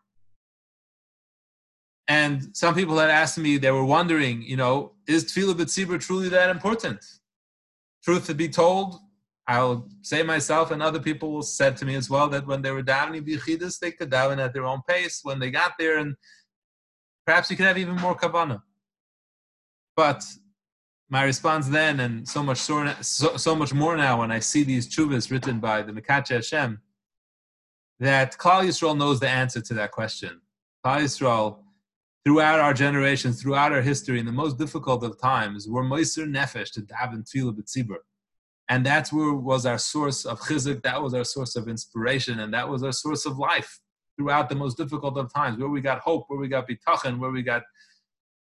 and 2.08 2.56
some 2.56 2.74
people 2.74 2.98
had 2.98 3.10
asked 3.10 3.38
me 3.38 3.56
they 3.56 3.70
were 3.70 3.84
wondering 3.84 4.42
you 4.42 4.56
know 4.56 4.92
is 5.06 5.24
tefillah 5.24 5.54
b'tzibur 5.54 6.00
truly 6.00 6.28
that 6.28 6.50
important 6.50 7.04
truth 8.04 8.26
to 8.26 8.34
be 8.34 8.48
told 8.48 9.00
I'll 9.48 9.88
say 10.02 10.24
myself 10.24 10.72
and 10.72 10.82
other 10.82 10.98
people 10.98 11.40
said 11.40 11.76
to 11.76 11.84
me 11.84 11.94
as 11.94 12.10
well 12.10 12.28
that 12.30 12.48
when 12.48 12.62
they 12.62 12.72
were 12.72 12.82
davening 12.82 13.24
bichidus, 13.24 13.78
they 13.78 13.92
could 13.92 14.10
daven 14.10 14.38
at 14.44 14.52
their 14.52 14.64
own 14.64 14.82
pace. 14.88 15.20
When 15.22 15.38
they 15.38 15.52
got 15.52 15.74
there 15.78 15.98
and 15.98 16.16
Perhaps 17.26 17.50
you 17.50 17.56
could 17.56 17.66
have 17.66 17.76
even 17.76 17.96
more 17.96 18.16
kavana. 18.16 18.62
But 19.96 20.22
my 21.10 21.24
response 21.24 21.68
then, 21.68 22.00
and 22.00 22.28
so 22.28 22.42
much 22.42 22.58
so, 22.58 22.92
so 23.36 23.56
much 23.56 23.74
more 23.74 23.96
now 23.96 24.20
when 24.20 24.30
I 24.30 24.38
see 24.38 24.62
these 24.62 24.88
chuvas 24.88 25.30
written 25.30 25.58
by 25.58 25.82
the 25.82 25.92
Mekache 25.92 26.28
Hashem, 26.28 26.80
that 27.98 28.38
Klal 28.38 28.64
Yisrael 28.64 28.96
knows 28.96 29.18
the 29.18 29.28
answer 29.28 29.60
to 29.60 29.74
that 29.74 29.90
question. 29.90 30.40
Klal 30.84 31.02
Yisrael, 31.02 31.58
throughout 32.26 32.58
our 32.58 32.74
generations, 32.74 33.40
throughout 33.40 33.70
our 33.70 33.80
history, 33.80 34.18
in 34.18 34.26
the 34.26 34.32
most 34.32 34.58
difficult 34.58 35.04
of 35.04 35.16
times, 35.20 35.68
were 35.68 35.84
moiser 35.84 36.26
nefesh 36.26 36.72
to 36.72 36.80
daven 36.80 37.22
tefillah 37.22 37.56
b'tzibur. 37.56 37.98
And 38.68 38.84
that's 38.84 39.12
where 39.12 39.32
was 39.32 39.64
our 39.64 39.78
source 39.78 40.24
of 40.24 40.40
chizuk, 40.40 40.82
that 40.82 41.00
was 41.00 41.14
our 41.14 41.22
source 41.22 41.54
of 41.54 41.68
inspiration, 41.68 42.40
and 42.40 42.52
that 42.52 42.68
was 42.68 42.82
our 42.82 42.90
source 42.90 43.26
of 43.26 43.38
life 43.38 43.78
throughout 44.16 44.48
the 44.48 44.56
most 44.56 44.76
difficult 44.76 45.16
of 45.16 45.32
times, 45.32 45.56
where 45.56 45.68
we 45.68 45.80
got 45.80 46.00
hope, 46.00 46.24
where 46.26 46.40
we 46.40 46.48
got 46.48 46.68
bitachon, 46.68 47.20
where 47.20 47.30
we 47.30 47.42
got 47.42 47.62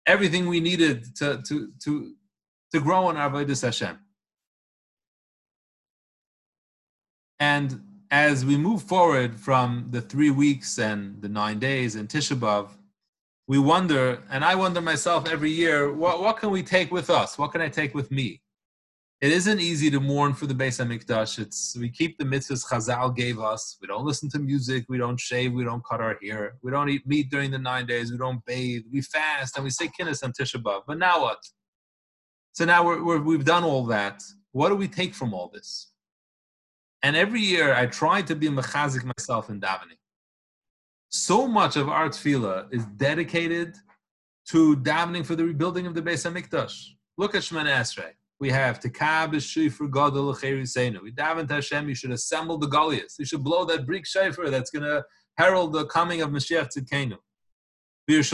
everything 0.07 0.47
we 0.47 0.61
needed 0.61 1.15
to, 1.17 1.43
to, 1.47 1.71
to, 1.85 2.15
to 2.73 2.81
grow 2.81 3.11
in 3.11 3.19
our 3.19 3.29
Avodah 3.29 3.63
Hashem. 3.63 3.99
And 7.39 7.83
as 8.11 8.43
we 8.43 8.57
move 8.57 8.83
forward 8.83 9.39
from 9.39 9.89
the 9.91 10.01
three 10.01 10.31
weeks 10.31 10.79
and 10.79 11.21
the 11.21 11.29
nine 11.29 11.59
days 11.59 11.95
and 11.95 12.09
Tisha 12.09 12.39
B'Av, 12.39 12.71
we 13.49 13.59
wonder, 13.59 14.23
and 14.31 14.45
I 14.45 14.55
wonder 14.55 14.81
myself 14.81 15.29
every 15.29 15.51
year, 15.51 15.93
what, 15.93 16.21
what 16.21 16.39
can 16.39 16.51
we 16.51 16.63
take 16.63 16.91
with 16.91 17.11
us? 17.11 17.39
What 17.39 17.53
can 17.53 17.61
I 17.61 17.69
take 17.69 17.95
with 17.95 18.11
me? 18.11 18.43
it 19.23 19.33
isn't 19.33 19.61
easy 19.61 19.91
to 19.91 19.99
mourn 19.99 20.35
for 20.35 20.47
the 20.47 20.55
Beis 20.55 20.79
Hamikdash. 20.79 21.39
It's 21.39 21.75
we 21.79 21.89
keep 21.89 22.19
the 22.19 22.25
mitzvahs 22.25 22.67
Chazal 22.67 23.17
gave 23.17 23.41
us. 23.41 23.79
We 23.81 23.87
don't 23.89 24.05
listen 24.05 24.29
to 24.31 24.39
music. 24.39 24.85
We 24.91 24.99
don't 24.99 25.19
shave. 25.19 25.55
We 25.55 25.65
don't 25.65 25.83
cut 25.85 26.03
our 26.03 26.19
hair. 26.23 26.57
We 26.63 26.71
don't 26.71 26.91
eat 26.91 27.07
meat 27.07 27.31
during 27.31 27.51
the 27.51 27.59
nine 27.59 27.87
days. 27.87 28.13
We 28.13 28.19
don't 28.19 28.45
bathe. 28.45 28.83
We 28.93 29.01
fast 29.01 29.57
and 29.57 29.65
we 29.65 29.71
say 29.71 29.89
kinnis 29.89 30.23
on 30.23 30.33
Tisha 30.33 30.63
B'av. 30.63 30.83
But 30.87 30.99
now 30.99 31.23
what? 31.23 31.39
So 32.53 32.67
now 32.67 32.85
we're, 32.85 33.21
we 33.21 33.37
have 33.37 33.47
done 33.47 33.65
all 33.65 33.87
that. 33.87 34.23
What 34.53 34.69
do 34.69 34.75
we 34.75 34.89
take 34.89 35.15
from 35.15 35.33
all 35.33 35.51
this? 35.53 35.93
And 37.03 37.17
every 37.17 37.41
year 37.41 37.73
I 37.73 37.87
try 37.87 38.21
to 38.21 38.35
be 38.35 38.49
mechazik 38.49 39.05
myself 39.05 39.49
in 39.49 39.61
davening. 39.61 40.01
So 41.25 41.47
much 41.47 41.77
of 41.77 41.89
our 41.89 42.09
tefillah 42.09 42.73
is 42.73 42.85
dedicated 42.85 43.75
to 44.51 44.77
davening 44.77 45.25
for 45.25 45.35
the 45.35 45.45
rebuilding 45.45 45.87
of 45.87 45.95
the 45.95 46.03
Beis 46.03 46.25
Hamikdash. 46.31 46.77
Look 47.19 47.35
at 47.35 47.43
Shemana 47.43 47.75
Esrei 47.81 48.13
we 48.39 48.51
have 48.51 48.81
Tekab 48.81 49.35
Shifr 49.35 49.91
Gadol 49.91 50.35
Seinu. 50.35 51.03
We 51.03 51.13
daven 51.13 51.49
to 51.49 51.55
Hashem, 51.55 51.89
you 51.89 51.95
should 51.95 52.11
assemble 52.11 52.59
the 52.59 52.67
Goliaths. 52.67 53.19
You 53.19 53.25
should 53.25 53.43
blow 53.43 53.65
that 53.65 53.87
Greek 53.87 54.07
shofar 54.07 54.51
that's 54.51 54.71
going 54.71 54.85
to 54.85 55.05
herald 55.39 55.73
the 55.73 55.87
coming 55.87 56.21
of 56.21 56.31
Mashiach 56.31 56.69
Tzidkenu. 56.77 57.17
We 58.09 58.19
ask 58.19 58.31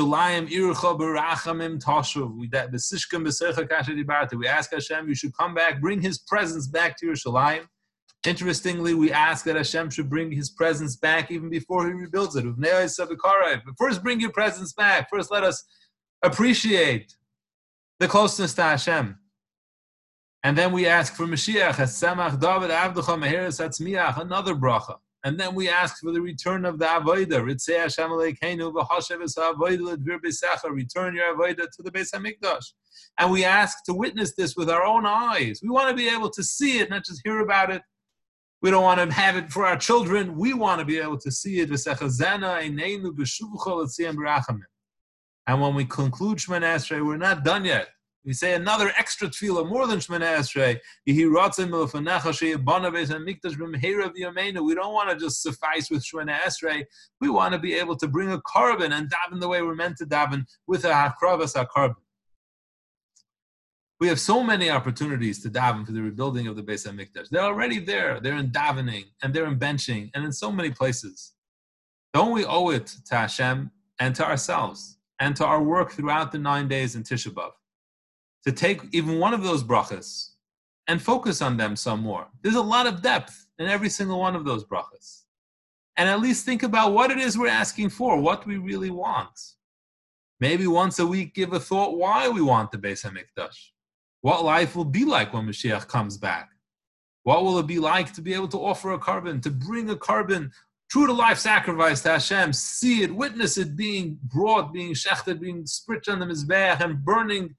Hashem, 4.72 5.08
you 5.08 5.14
should 5.14 5.34
come 5.34 5.54
back, 5.54 5.80
bring 5.80 6.02
His 6.02 6.18
presence 6.18 6.66
back 6.66 6.98
to 6.98 7.06
Yerushalayim. 7.06 7.66
Interestingly, 8.24 8.94
we 8.94 9.10
ask 9.10 9.44
that 9.46 9.56
Hashem 9.56 9.90
should 9.90 10.08
bring 10.08 10.30
His 10.30 10.50
presence 10.50 10.96
back 10.96 11.30
even 11.30 11.50
before 11.50 11.86
He 11.86 11.92
rebuilds 11.92 12.36
it. 12.36 12.44
First, 13.78 14.02
bring 14.02 14.20
your 14.20 14.30
presence 14.30 14.72
back. 14.72 15.10
First, 15.10 15.32
let 15.32 15.42
us 15.42 15.64
appreciate 16.22 17.16
the 17.98 18.06
closeness 18.06 18.54
to 18.54 18.62
Hashem. 18.62 19.18
And 20.44 20.58
then 20.58 20.72
we 20.72 20.86
ask 20.86 21.14
for 21.14 21.26
Mashiach, 21.26 21.78
another 24.20 24.54
bracha. 24.54 24.96
And 25.24 25.38
then 25.38 25.54
we 25.54 25.68
ask 25.68 26.00
for 26.00 26.10
the 26.10 26.20
return 26.20 26.64
of 26.64 26.80
the 26.80 26.84
Avodah, 26.84 27.44
return 27.44 27.88
your 31.14 31.36
Avodah 31.36 31.70
to 31.70 31.82
the 31.82 31.92
Beis 31.92 32.12
HaMikdash. 32.12 32.72
And 33.18 33.30
we 33.30 33.44
ask 33.44 33.84
to 33.84 33.94
witness 33.94 34.34
this 34.34 34.56
with 34.56 34.68
our 34.68 34.84
own 34.84 35.06
eyes. 35.06 35.60
We 35.62 35.68
want 35.68 35.90
to 35.90 35.94
be 35.94 36.08
able 36.08 36.30
to 36.30 36.42
see 36.42 36.80
it, 36.80 36.90
not 36.90 37.04
just 37.04 37.20
hear 37.24 37.38
about 37.38 37.70
it. 37.70 37.82
We 38.62 38.70
don't 38.70 38.84
want 38.84 39.00
to 39.00 39.14
have 39.14 39.36
it 39.36 39.50
for 39.50 39.66
our 39.66 39.76
children. 39.76 40.36
We 40.36 40.54
want 40.54 40.78
to 40.78 40.84
be 40.84 40.98
able 40.98 41.18
to 41.18 41.30
see 41.32 41.58
it. 41.58 41.68
And 45.48 45.60
when 45.60 45.74
we 45.74 45.84
conclude 45.84 46.38
Shemana 46.38 46.76
Esrei, 46.76 47.04
we're 47.04 47.16
not 47.16 47.42
done 47.44 47.64
yet. 47.64 47.88
We 48.24 48.32
say 48.32 48.54
another 48.54 48.92
extra 48.96 49.26
tefillah, 49.26 49.68
more 49.68 49.88
than 49.88 49.98
Shemana 49.98 50.36
Esrei. 50.36 50.78
We 51.04 51.14
don't 54.74 54.92
want 54.94 55.10
to 55.10 55.16
just 55.16 55.42
suffice 55.42 55.90
with 55.90 56.04
Shemana 56.04 56.38
Esrei. 56.38 56.84
We 57.20 57.30
want 57.30 57.54
to 57.54 57.58
be 57.58 57.74
able 57.74 57.96
to 57.96 58.06
bring 58.06 58.30
a 58.30 58.38
korban 58.42 58.92
and 58.92 59.10
daven 59.10 59.40
the 59.40 59.48
way 59.48 59.62
we're 59.62 59.74
meant 59.74 59.96
to 59.96 60.06
daven 60.06 60.44
with 60.68 60.84
a 60.84 60.90
hakravas 60.90 61.56
hakarbon. 61.56 61.96
We 64.02 64.08
have 64.08 64.18
so 64.18 64.42
many 64.42 64.68
opportunities 64.68 65.40
to 65.44 65.48
daven 65.48 65.86
for 65.86 65.92
the 65.92 66.02
rebuilding 66.02 66.48
of 66.48 66.56
the 66.56 66.62
Beis 66.64 66.84
Hamikdash. 66.88 67.28
They're 67.28 67.40
already 67.40 67.78
there. 67.78 68.18
They're 68.18 68.36
in 68.36 68.50
davening 68.50 69.04
and 69.22 69.32
they're 69.32 69.46
in 69.46 69.60
benching 69.60 70.10
and 70.12 70.24
in 70.24 70.32
so 70.32 70.50
many 70.50 70.72
places. 70.72 71.34
Don't 72.12 72.32
we 72.32 72.44
owe 72.44 72.70
it 72.70 72.96
to 73.06 73.14
Hashem 73.14 73.70
and 74.00 74.12
to 74.16 74.26
ourselves 74.26 74.98
and 75.20 75.36
to 75.36 75.46
our 75.46 75.62
work 75.62 75.92
throughout 75.92 76.32
the 76.32 76.38
nine 76.40 76.66
days 76.66 76.96
in 76.96 77.04
Tisha 77.04 77.32
B'av 77.32 77.52
to 78.44 78.50
take 78.50 78.82
even 78.90 79.20
one 79.20 79.34
of 79.34 79.44
those 79.44 79.62
brachas 79.62 80.30
and 80.88 81.00
focus 81.00 81.40
on 81.40 81.56
them 81.56 81.76
some 81.76 82.00
more? 82.00 82.26
There's 82.42 82.56
a 82.56 82.60
lot 82.60 82.88
of 82.88 83.02
depth 83.02 83.46
in 83.60 83.68
every 83.68 83.88
single 83.88 84.18
one 84.18 84.34
of 84.34 84.44
those 84.44 84.64
brachas. 84.64 85.20
And 85.96 86.08
at 86.08 86.18
least 86.18 86.44
think 86.44 86.64
about 86.64 86.92
what 86.92 87.12
it 87.12 87.18
is 87.18 87.38
we're 87.38 87.46
asking 87.46 87.90
for, 87.90 88.20
what 88.20 88.48
we 88.48 88.56
really 88.56 88.90
want. 88.90 89.38
Maybe 90.40 90.66
once 90.66 90.98
a 90.98 91.06
week 91.06 91.36
give 91.36 91.52
a 91.52 91.60
thought 91.60 91.96
why 91.96 92.28
we 92.28 92.42
want 92.42 92.72
the 92.72 92.78
Beis 92.78 93.06
Hamikdash 93.06 93.68
what 94.22 94.44
life 94.44 94.74
will 94.74 94.84
be 94.84 95.04
like 95.04 95.34
when 95.34 95.46
Mashiach 95.46 95.88
comes 95.88 96.16
back. 96.16 96.48
What 97.24 97.44
will 97.44 97.58
it 97.58 97.66
be 97.66 97.78
like 97.78 98.12
to 98.14 98.22
be 98.22 98.34
able 98.34 98.48
to 98.48 98.58
offer 98.58 98.92
a 98.92 98.98
korban, 98.98 99.42
to 99.42 99.50
bring 99.50 99.90
a 99.90 99.96
korban, 99.96 100.50
true 100.90 101.06
to 101.06 101.12
life 101.12 101.38
sacrifice 101.38 102.02
to 102.02 102.10
Hashem, 102.10 102.52
see 102.52 103.02
it, 103.02 103.14
witness 103.14 103.58
it 103.58 103.76
being 103.76 104.18
brought, 104.22 104.72
being 104.72 104.94
shechted, 104.94 105.40
being 105.40 105.64
spritz 105.64 106.08
on 106.08 106.18
the 106.18 106.26
Mizbeach, 106.26 106.80
and 106.80 107.04
burning, 107.04 107.56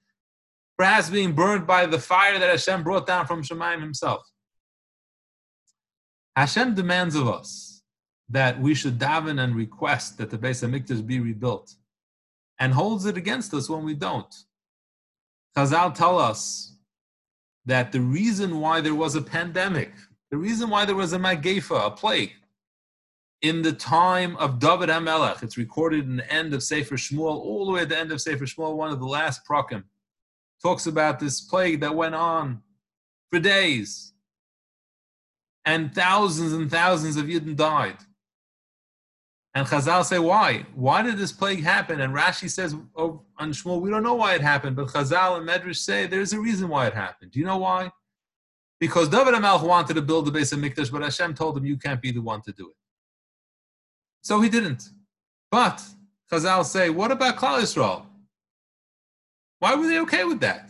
perhaps 0.77 1.09
being 1.09 1.33
burned 1.33 1.67
by 1.67 1.85
the 1.85 1.99
fire 1.99 2.39
that 2.39 2.49
Hashem 2.49 2.83
brought 2.83 3.07
down 3.07 3.27
from 3.27 3.43
Shemaim 3.43 3.81
himself. 3.81 4.21
Hashem 6.35 6.75
demands 6.75 7.15
of 7.15 7.27
us 7.27 7.83
that 8.29 8.59
we 8.59 8.73
should 8.73 8.97
daven 8.97 9.43
and 9.43 9.55
request 9.55 10.17
that 10.17 10.29
the 10.29 10.37
Beis 10.37 10.65
Hamikdash 10.65 11.05
be 11.05 11.19
rebuilt, 11.19 11.75
and 12.59 12.73
holds 12.73 13.05
it 13.05 13.17
against 13.17 13.53
us 13.53 13.69
when 13.69 13.83
we 13.83 13.93
don't. 13.93 14.33
Chazal 15.55 15.93
tell 15.93 16.19
us 16.19 16.75
that 17.65 17.91
the 17.91 18.01
reason 18.01 18.59
why 18.59 18.81
there 18.81 18.95
was 18.95 19.15
a 19.15 19.21
pandemic, 19.21 19.91
the 20.31 20.37
reason 20.37 20.69
why 20.69 20.85
there 20.85 20.95
was 20.95 21.13
a 21.13 21.19
magefa, 21.19 21.87
a 21.87 21.91
plague, 21.91 22.33
in 23.41 23.61
the 23.61 23.73
time 23.73 24.35
of 24.37 24.57
David 24.57 24.89
HaMelech, 24.89 25.43
it's 25.43 25.57
recorded 25.57 26.05
in 26.05 26.15
the 26.15 26.33
end 26.33 26.53
of 26.53 26.63
Sefer 26.63 26.95
Shmuel, 26.95 27.35
all 27.35 27.65
the 27.65 27.73
way 27.73 27.81
at 27.81 27.89
the 27.89 27.97
end 27.97 28.11
of 28.11 28.21
Sefer 28.21 28.45
Shmuel, 28.45 28.75
one 28.75 28.91
of 28.91 28.99
the 28.99 29.05
last 29.05 29.41
prokim, 29.47 29.83
talks 30.61 30.87
about 30.87 31.19
this 31.19 31.41
plague 31.41 31.81
that 31.81 31.93
went 31.93 32.15
on 32.15 32.63
for 33.29 33.39
days. 33.39 34.13
And 35.65 35.93
thousands 35.93 36.53
and 36.53 36.71
thousands 36.71 37.17
of 37.17 37.25
Yidden 37.25 37.55
died. 37.55 37.97
And 39.55 39.67
Chazal 39.67 40.03
say, 40.03 40.17
why? 40.17 40.65
Why 40.73 41.03
did 41.03 41.17
this 41.17 41.31
plague 41.31 41.63
happen? 41.63 42.01
And 42.01 42.13
Rashi 42.13 42.49
says 42.49 42.75
oh, 42.95 43.21
on 43.37 43.51
Shmuel, 43.51 43.81
we 43.81 43.91
don't 43.91 44.01
know 44.01 44.15
why 44.15 44.33
it 44.33 44.41
happened, 44.41 44.75
but 44.75 44.87
Chazal 44.87 45.37
and 45.37 45.47
Medrash 45.47 45.77
say 45.77 46.07
there's 46.07 46.33
a 46.33 46.39
reason 46.39 46.69
why 46.69 46.87
it 46.87 46.93
happened. 46.93 47.31
Do 47.31 47.39
you 47.39 47.45
know 47.45 47.57
why? 47.57 47.91
Because 48.79 49.09
David 49.09 49.35
HaMelech 49.35 49.61
wanted 49.63 49.93
to 49.93 50.01
build 50.01 50.25
the 50.25 50.31
Beis 50.31 50.53
Hamikdash, 50.53 50.91
but 50.91 51.03
Hashem 51.03 51.35
told 51.35 51.55
him, 51.55 51.65
you 51.65 51.77
can't 51.77 52.01
be 52.01 52.11
the 52.11 52.21
one 52.21 52.41
to 52.41 52.51
do 52.51 52.69
it. 52.69 52.75
So 54.21 54.41
he 54.41 54.49
didn't. 54.49 54.89
But 55.51 55.83
Chazal 56.31 56.65
say, 56.65 56.89
what 56.89 57.11
about 57.11 57.35
Klal 57.35 57.61
Yisrael? 57.61 58.07
Why 59.59 59.75
were 59.75 59.87
they 59.87 59.99
okay 59.99 60.23
with 60.23 60.39
that? 60.39 60.69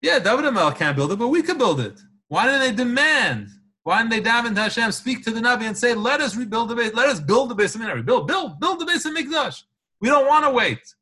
Yeah, 0.00 0.18
David 0.18 0.46
HaMelech 0.46 0.76
can't 0.76 0.96
build 0.96 1.12
it, 1.12 1.18
but 1.18 1.28
we 1.28 1.42
can 1.42 1.58
build 1.58 1.80
it. 1.80 2.00
Why 2.28 2.46
didn't 2.46 2.60
they 2.60 2.72
demand 2.72 3.48
why 3.90 3.98
didn't 3.98 4.10
they 4.12 4.20
daven 4.22 4.54
to 4.54 4.60
Hashem, 4.60 4.92
speak 4.92 5.24
to 5.24 5.32
the 5.32 5.40
Navi 5.40 5.62
and 5.62 5.76
say, 5.76 5.94
let 5.94 6.20
us 6.20 6.36
rebuild 6.36 6.68
the 6.68 6.76
base, 6.76 6.94
let 6.94 7.08
us 7.08 7.18
build 7.18 7.50
the 7.50 7.56
base 7.56 7.74
of 7.74 7.80
Mikdash. 7.80 8.06
Build, 8.06 8.28
build, 8.28 8.60
build 8.60 8.78
the 8.78 8.86
base 8.86 9.04
of 9.04 9.12
Mikdash. 9.12 9.64
We 10.00 10.08
don't 10.08 10.28
want 10.28 10.44
to 10.44 10.52
wait. 10.52 10.94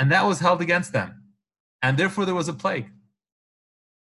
And 0.00 0.10
that 0.10 0.26
was 0.26 0.40
held 0.40 0.60
against 0.60 0.92
them. 0.92 1.22
And 1.82 1.96
therefore 1.96 2.24
there 2.24 2.34
was 2.34 2.48
a 2.48 2.52
plague. 2.52 2.90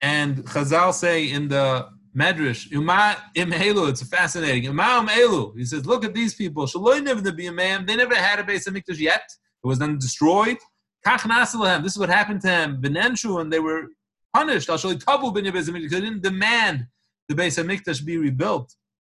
And 0.03 0.39
Chazal 0.39 0.93
say 0.93 1.31
in 1.31 1.47
the 1.47 1.89
Medrash, 2.17 2.69
Uma 2.73 3.17
im 3.37 3.53
Elu, 3.53 3.91
it's 3.91 4.03
fascinating. 4.03 4.65
Uma 4.65 5.07
im. 5.17 5.53
He 5.57 5.65
says, 5.65 5.87
look 5.87 6.05
at 6.05 6.15
these 6.15 6.35
people. 6.35 6.67
Shaloi 6.67 7.01
never 7.01 7.21
the 7.21 7.31
Biyamam. 7.31 7.87
They 7.87 7.95
never 7.95 8.17
had 8.17 8.41
a 8.41 8.45
base 8.45 8.67
of 8.67 8.75
Mikdash 8.75 8.99
yet. 8.99 9.23
It 9.63 9.67
was 9.69 9.79
then 9.79 9.99
destroyed. 9.99 10.59
This 11.05 11.93
is 11.93 11.99
what 11.99 12.09
happened 12.09 12.41
to 12.41 12.49
them. 12.49 12.83
Benenshu, 12.83 13.41
and 13.41 13.53
they 13.53 13.61
were 13.61 13.87
punished. 14.33 14.67
They 14.67 14.95
didn't 14.97 16.23
demand 16.23 16.89
the 17.29 17.35
Beis 17.35 17.63
Hamikdash 17.63 18.05
be 18.05 18.17
rebuilt, 18.19 18.75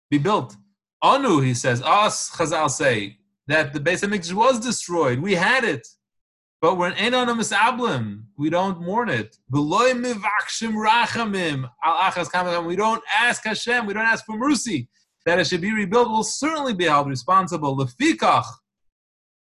be 0.09 0.17
built. 0.17 0.55
Anu, 1.01 1.39
he 1.39 1.53
says, 1.53 1.81
us 1.81 2.29
Chazal 2.31 2.69
say 2.69 3.17
that 3.47 3.73
the 3.73 3.79
Beis 3.79 4.03
Hamikdash 4.05 4.33
was 4.33 4.59
destroyed. 4.59 5.19
We 5.19 5.35
had 5.35 5.63
it, 5.63 5.87
but 6.61 6.77
we're 6.77 6.91
in 6.91 7.13
on 7.13 7.27
misablim. 7.27 8.23
We 8.37 8.49
don't 8.49 8.81
mourn 8.81 9.09
it. 9.09 9.37
We 9.49 9.61
don't 12.75 13.03
ask 13.13 13.43
Hashem. 13.45 13.85
We 13.85 13.93
don't 13.93 14.05
ask 14.05 14.25
for 14.25 14.37
mercy 14.37 14.89
that 15.25 15.39
it 15.39 15.47
should 15.47 15.61
be 15.61 15.71
rebuilt. 15.73 16.09
We'll 16.09 16.23
certainly 16.23 16.73
be 16.73 16.85
held 16.85 17.07
responsible. 17.07 17.77
Lefikach. 17.77 18.45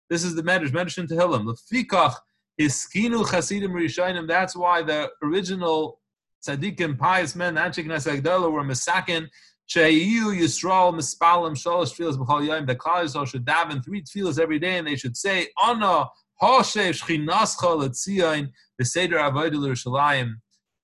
This 0.09 0.23
is 0.23 0.35
the 0.35 0.43
Medrash, 0.43 0.71
Medrash 0.71 0.97
in 0.97 1.07
Tehillim. 1.07 1.45
Lefikach 1.45 2.15
Hiskinu 2.59 3.25
Chasidim 3.29 3.71
Rishonim. 3.71 4.27
That's 4.27 4.55
why 4.55 4.83
the 4.83 5.09
original 5.23 6.00
tzaddikim, 6.45 6.97
pious 6.97 7.35
men, 7.35 7.55
Anshik 7.55 7.85
Nesagdala 7.85 8.51
were 8.51 8.63
misakin. 8.63 9.27
Sheyu 9.69 10.35
Yisrael 10.37 10.93
mispalim 10.93 11.53
shalosh 11.53 11.93
tefillas 11.95 12.17
b'chol 12.17 12.45
yom. 12.45 12.65
The 12.65 12.75
Klal 12.75 13.05
Yisrael 13.05 13.27
should 13.27 13.45
daven 13.45 13.83
three 13.83 14.01
tefillas 14.01 14.39
every 14.39 14.59
day, 14.59 14.77
and 14.77 14.87
they 14.87 14.97
should 14.97 15.15
say, 15.15 15.47
"Ana 15.63 16.09
Hoshev 16.41 16.99
Shchinascha 17.01 17.79
Letzion 17.79 18.49
B'Seder 18.81 19.13
Avodah 19.13 19.53
Yerushalayim." 19.53 20.33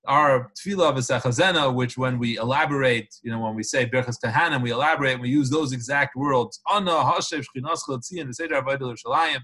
Our 0.06 0.50
tefillah 0.58 0.96
v'sechazena, 0.96 1.74
which 1.74 1.98
when 1.98 2.18
we 2.18 2.38
elaborate, 2.38 3.14
you 3.22 3.30
know, 3.30 3.40
when 3.40 3.54
we 3.54 3.62
say 3.62 3.84
Berchas 3.84 4.16
Kahanim, 4.24 4.62
we 4.62 4.70
elaborate, 4.70 5.14
and 5.14 5.20
we 5.20 5.28
use 5.28 5.50
those 5.50 5.72
exact 5.72 6.16
words. 6.16 6.60
Ana 6.70 6.92
Hoshev 6.92 7.44
Shchinascha 7.44 7.88
Letzion 7.90 8.28
B'Seder 8.28 8.62
Avodah 8.62 8.94
Yerushalayim. 8.94 9.40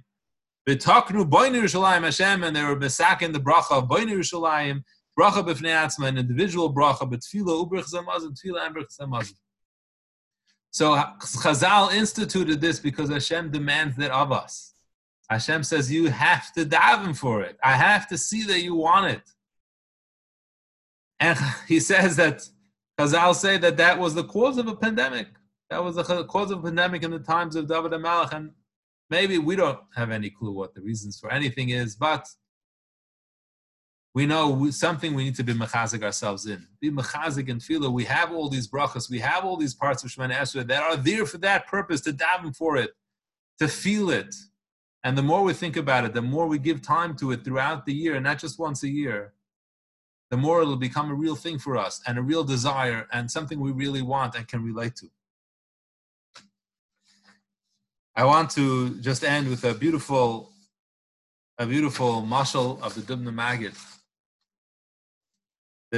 V'taknu 0.66 1.28
Boinu 1.28 1.64
Yerushalayim 1.64 2.04
Hashem, 2.04 2.44
and 2.44 2.56
they 2.56 2.64
were 2.64 2.76
misakin 2.76 3.34
the 3.34 3.40
bracha 3.40 3.72
of 3.72 3.88
Boinu 3.90 4.12
Yerushalayim 4.12 4.84
bracha 5.18 5.44
b'fnei 5.46 6.08
an 6.08 6.18
individual 6.18 6.72
bracha, 6.74 7.08
but 7.08 7.20
tefillah 7.20 7.68
ubrich 7.68 7.92
zamazim, 7.92 8.36
tefillah. 8.38 9.32
So 10.70 10.96
Chazal 11.20 11.94
instituted 11.94 12.60
this 12.60 12.80
because 12.80 13.08
Hashem 13.08 13.52
demands 13.52 13.96
that 13.96 14.10
of 14.10 14.32
us. 14.32 14.74
Hashem 15.30 15.62
says 15.62 15.90
you 15.90 16.06
have 16.10 16.52
to 16.54 16.64
daven 16.64 17.16
for 17.16 17.42
it. 17.42 17.56
I 17.62 17.72
have 17.72 18.08
to 18.08 18.18
see 18.18 18.42
that 18.44 18.60
you 18.60 18.74
want 18.74 19.12
it. 19.12 19.22
And 21.20 21.38
he 21.68 21.78
says 21.78 22.16
that 22.16 22.42
Chazal 22.98 23.34
say 23.34 23.56
that 23.58 23.76
that 23.76 23.98
was 23.98 24.14
the 24.14 24.24
cause 24.24 24.58
of 24.58 24.66
a 24.66 24.74
pandemic. 24.74 25.28
That 25.70 25.82
was 25.82 25.94
the 25.94 26.24
cause 26.24 26.50
of 26.50 26.58
a 26.58 26.62
pandemic 26.62 27.04
in 27.04 27.12
the 27.12 27.20
times 27.20 27.56
of 27.56 27.68
David 27.68 27.92
and 27.92 28.04
Malach. 28.04 28.32
And 28.32 28.50
maybe 29.10 29.38
we 29.38 29.56
don't 29.56 29.78
have 29.94 30.10
any 30.10 30.28
clue 30.28 30.52
what 30.52 30.74
the 30.74 30.82
reasons 30.82 31.18
for 31.18 31.30
anything 31.30 31.70
is, 31.70 31.94
but 31.94 32.28
we 34.14 34.26
know 34.26 34.70
something 34.70 35.12
we 35.12 35.24
need 35.24 35.34
to 35.34 35.42
be 35.42 35.52
mechazik 35.52 36.04
ourselves 36.04 36.46
in. 36.46 36.64
Be 36.80 36.90
mechazik 36.90 37.50
and 37.50 37.60
feel 37.60 37.84
it. 37.84 37.92
We 37.92 38.04
have 38.04 38.32
all 38.32 38.48
these 38.48 38.68
brachas. 38.68 39.10
We 39.10 39.18
have 39.18 39.44
all 39.44 39.56
these 39.56 39.74
parts 39.74 40.04
of 40.04 40.10
Shemana 40.10 40.34
Esrei 40.34 40.66
that 40.68 40.82
are 40.84 40.96
there 40.96 41.26
for 41.26 41.38
that 41.38 41.66
purpose, 41.66 42.00
to 42.02 42.12
daven 42.12 42.56
for 42.56 42.76
it, 42.76 42.92
to 43.58 43.66
feel 43.66 44.10
it. 44.10 44.32
And 45.02 45.18
the 45.18 45.22
more 45.22 45.42
we 45.42 45.52
think 45.52 45.76
about 45.76 46.04
it, 46.04 46.14
the 46.14 46.22
more 46.22 46.46
we 46.46 46.58
give 46.60 46.80
time 46.80 47.16
to 47.16 47.32
it 47.32 47.44
throughout 47.44 47.86
the 47.86 47.92
year, 47.92 48.14
and 48.14 48.22
not 48.22 48.38
just 48.38 48.58
once 48.58 48.84
a 48.84 48.88
year, 48.88 49.34
the 50.30 50.36
more 50.36 50.62
it'll 50.62 50.76
become 50.76 51.10
a 51.10 51.14
real 51.14 51.34
thing 51.34 51.58
for 51.58 51.76
us 51.76 52.00
and 52.06 52.16
a 52.16 52.22
real 52.22 52.44
desire 52.44 53.08
and 53.12 53.28
something 53.28 53.58
we 53.58 53.72
really 53.72 54.00
want 54.00 54.36
and 54.36 54.46
can 54.46 54.62
relate 54.62 54.94
to. 54.96 55.10
I 58.14 58.24
want 58.24 58.50
to 58.52 59.00
just 59.00 59.24
end 59.24 59.48
with 59.48 59.64
a 59.64 59.74
beautiful, 59.74 60.52
a 61.58 61.66
beautiful 61.66 62.22
mashal 62.22 62.80
of 62.80 62.94
the 62.94 63.00
Dubno 63.00 63.34
Maggid 63.34 63.74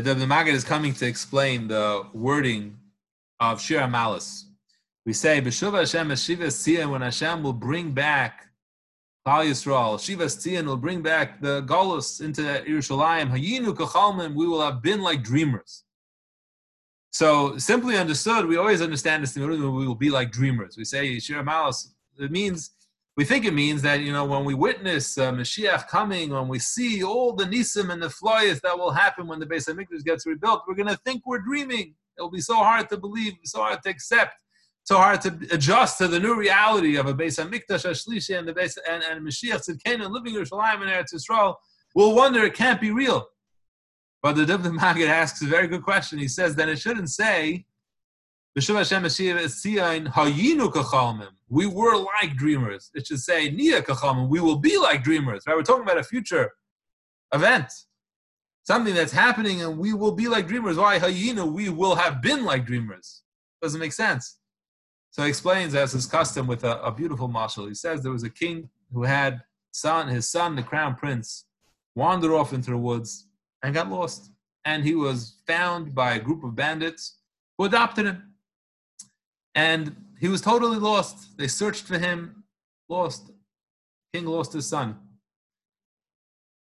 the, 0.05 0.15
the 0.15 0.27
Maggid 0.27 0.55
is 0.55 0.65
coming 0.65 0.93
to 0.95 1.07
explain 1.07 1.69
the 1.69 2.07
wording 2.13 2.77
of 3.41 3.61
Shir 3.61 3.87
Malice. 3.87 4.47
We 5.05 5.13
say, 5.13 5.41
B'shuva 5.41 5.81
Hashem 5.81 6.15
Shiva 6.17 6.47
Tzion, 6.47 6.91
when 6.91 7.03
Hashem 7.03 7.43
will 7.43 7.53
bring 7.53 7.93
back 7.93 8.47
Klal 9.27 9.47
Yisrael, 9.47 10.01
Shiva 10.01 10.25
Tzion 10.25 10.67
will 10.67 10.77
bring 10.77 11.03
back 11.03 11.41
the 11.41 11.63
Golus 11.63 12.21
into 12.21 12.43
Yerushalayim, 12.43 13.31
Hayinu 13.31 13.75
Kachalmim, 13.75 14.35
we 14.35 14.47
will 14.47 14.61
have 14.61 14.83
been 14.83 15.01
like 15.01 15.23
dreamers. 15.23 15.85
So, 17.11 17.57
simply 17.57 17.97
understood, 17.97 18.47
we 18.47 18.59
always 18.59 18.83
understand 18.83 19.23
this, 19.23 19.35
we 19.37 19.47
will 19.47 19.95
be 19.95 20.11
like 20.11 20.31
dreamers. 20.31 20.77
We 20.77 20.85
say, 20.85 21.19
Shir 21.19 21.43
Malice, 21.43 21.95
it 22.19 22.31
means 22.31 22.73
we 23.17 23.25
think 23.25 23.47
it 23.47 23.55
means 23.55 23.81
that 23.83 24.01
you 24.01 24.13
know 24.13 24.25
when 24.25 24.45
we 24.45 24.55
witness 24.55 25.17
uh, 25.17 25.33
Mashiach 25.33 25.89
coming, 25.89 26.31
when 26.31 26.49
we 26.49 26.59
see 26.59 27.03
all 27.03 27.33
the 27.33 27.45
nisim 27.45 27.91
and 27.91 28.03
the 28.03 28.09
floyas 28.09 28.61
that 28.61 28.79
will 28.79 28.91
happen 28.91 29.27
when 29.27 29.41
the 29.41 29.47
Beis 29.47 29.69
Hamikdash 29.69 30.05
gets 30.05 30.27
rebuilt, 30.27 30.65
we're 30.69 30.75
going 30.75 30.89
to 30.89 31.01
think 31.05 31.23
we're 31.25 31.41
dreaming. 31.41 31.95
It'll 32.19 32.31
be 32.31 32.41
so 32.41 32.57
hard 32.57 32.89
to 32.91 32.99
believe, 32.99 33.35
so 33.45 33.61
hard 33.61 33.83
to 33.85 33.91
accept, 33.91 34.35
so 34.85 34.99
hard 34.99 35.23
to 35.23 35.29
adjust 35.51 35.97
to 35.99 36.09
the 36.09 36.21
new 36.21 36.35
reality 36.35 36.97
of 36.97 37.07
a 37.07 37.15
Beis 37.15 37.43
Hamikdash 37.43 37.89
Ashlishi 37.91 38.39
and 38.39 38.47
the 38.47 38.53
Beis 38.53 38.77
and, 38.89 39.03
and 39.03 39.27
Mashiach 39.27 39.67
Tzidkenu 39.67 40.11
living 40.11 40.35
in 40.35 40.43
Yerushalayim 40.43 40.83
and 40.83 40.91
Eretz 40.91 41.15
Yisrael. 41.15 41.55
We'll 41.95 42.15
wonder 42.15 42.45
it 42.45 42.53
can't 42.53 42.81
be 42.81 42.91
real. 42.91 43.27
But 44.23 44.37
the 44.37 44.45
Dubno 44.45 44.73
Maggid 44.73 45.09
asks 45.09 45.41
a 45.41 45.47
very 45.47 45.69
good 45.69 45.83
question. 45.83 46.19
He 46.19 46.29
says 46.29 46.55
that 46.57 46.69
it 46.69 46.79
shouldn't 46.79 47.09
say 47.09 47.65
we 51.49 51.67
were 51.67 51.97
like 51.97 52.37
dreamers. 52.37 52.91
It 52.95 53.07
should 53.07 53.21
say, 53.21 53.51
Niya 53.51 53.83
Kachalmim, 53.83 54.29
we 54.29 54.41
will 54.41 54.57
be 54.57 54.79
like 54.79 55.05
dreamers. 55.05 55.45
Right? 55.47 55.55
We're 55.55 55.63
talking 55.63 55.83
about 55.83 55.99
a 55.99 56.03
future 56.03 56.53
event, 57.35 57.71
something 58.65 58.95
that's 58.95 59.13
happening, 59.13 59.63
and 59.63 59.77
we 59.77 59.93
will 59.93 60.13
be 60.13 60.27
like 60.27 60.49
dreamers. 60.49 60.79
Why? 60.79 60.99
Hayinu, 60.99 61.53
we 61.53 61.69
will 61.69 61.95
have 61.97 62.23
been 62.23 62.45
like 62.45 62.65
dreamers. 62.65 63.23
Doesn't 63.61 63.79
make 63.81 63.93
sense. 63.93 64.39
So 65.11 65.23
he 65.23 65.29
explains, 65.29 65.75
as 65.75 65.93
his 65.93 66.07
custom, 66.07 66.47
with 66.47 66.65
a, 66.65 66.83
a 66.83 66.91
beautiful 66.91 67.29
marshal. 67.29 67.67
He 67.67 67.75
says 67.75 68.03
there 68.03 68.13
was 68.13 68.25
a 68.25 68.31
king 68.31 68.71
who 68.93 69.03
had 69.03 69.43
son, 69.73 70.09
his 70.09 70.29
son, 70.29 70.57
the 70.57 70.63
crown 70.63 70.95
prince, 70.95 71.45
wandered 71.95 72.33
off 72.33 72.53
into 72.53 72.71
the 72.71 72.79
woods 72.79 73.29
and 73.63 73.75
got 73.75 73.91
lost. 73.91 74.31
And 74.65 74.83
he 74.83 74.95
was 74.95 75.37
found 75.47 75.95
by 75.95 76.15
a 76.15 76.21
group 76.21 76.43
of 76.43 76.57
bandits 76.57 77.19
who 77.57 77.65
adopted 77.65 78.07
him. 78.07 78.33
And 79.57 79.97
he 80.21 80.29
was 80.29 80.41
totally 80.41 80.79
lost. 80.79 81.37
They 81.37 81.49
searched 81.49 81.85
for 81.85 81.99
him, 81.99 82.45
lost. 82.89 83.33
King 84.13 84.27
lost 84.27 84.53
his 84.53 84.67
son. 84.67 84.97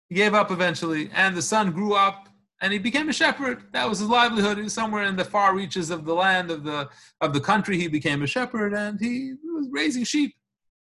He 0.09 0.17
gave 0.17 0.35
up 0.35 0.51
eventually, 0.51 1.09
and 1.15 1.37
the 1.37 1.43
son 1.43 1.71
grew 1.71 1.95
up 1.95 2.29
and 2.61 2.73
he 2.73 2.79
became 2.79 3.09
a 3.09 3.13
shepherd. 3.13 3.65
That 3.73 3.89
was 3.89 4.01
his 4.01 4.09
livelihood. 4.09 4.59
He 4.59 4.65
was 4.65 4.75
somewhere 4.75 5.05
in 5.05 5.17
the 5.17 5.25
far 5.25 5.55
reaches 5.55 5.91
of 5.91 6.05
the 6.05 6.15
land 6.15 6.51
of 6.51 6.65
the 6.65 6.89
of 7.21 7.33
the 7.33 7.41
country. 7.41 7.79
He 7.79 7.89
became 7.89 8.23
a 8.23 8.27
shepherd 8.27 8.75
and 8.75 9.01
he 9.01 9.35
was 9.45 9.69
raising 9.71 10.05
sheep. 10.05 10.35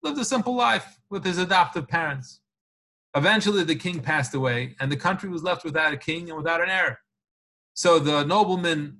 Lived 0.02 0.18
a 0.18 0.24
simple 0.24 0.54
life 0.54 1.00
with 1.10 1.24
his 1.24 1.38
adoptive 1.38 1.88
parents. 1.88 2.40
Eventually, 3.16 3.64
the 3.64 3.74
king 3.74 4.00
passed 4.00 4.34
away, 4.34 4.76
and 4.78 4.92
the 4.92 4.96
country 4.96 5.30
was 5.30 5.42
left 5.42 5.64
without 5.64 5.94
a 5.94 5.96
king 5.96 6.28
and 6.28 6.36
without 6.36 6.60
an 6.60 6.68
heir. 6.68 7.00
So 7.72 7.98
the 7.98 8.24
nobleman, 8.24 8.98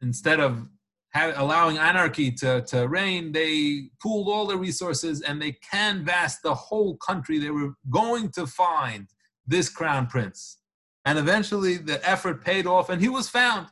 instead 0.00 0.40
of 0.40 0.66
have, 1.10 1.34
allowing 1.36 1.78
anarchy 1.78 2.30
to, 2.32 2.62
to 2.62 2.86
reign, 2.86 3.32
they 3.32 3.90
pooled 4.00 4.28
all 4.28 4.46
their 4.46 4.56
resources 4.56 5.22
and 5.22 5.40
they 5.40 5.56
canvassed 5.70 6.42
the 6.42 6.54
whole 6.54 6.96
country. 6.98 7.38
They 7.38 7.50
were 7.50 7.74
going 7.90 8.30
to 8.32 8.46
find 8.46 9.08
this 9.46 9.68
crown 9.68 10.06
prince. 10.06 10.58
And 11.04 11.18
eventually 11.18 11.76
the 11.76 12.06
effort 12.08 12.44
paid 12.44 12.66
off 12.66 12.90
and 12.90 13.00
he 13.00 13.08
was 13.08 13.28
found. 13.28 13.68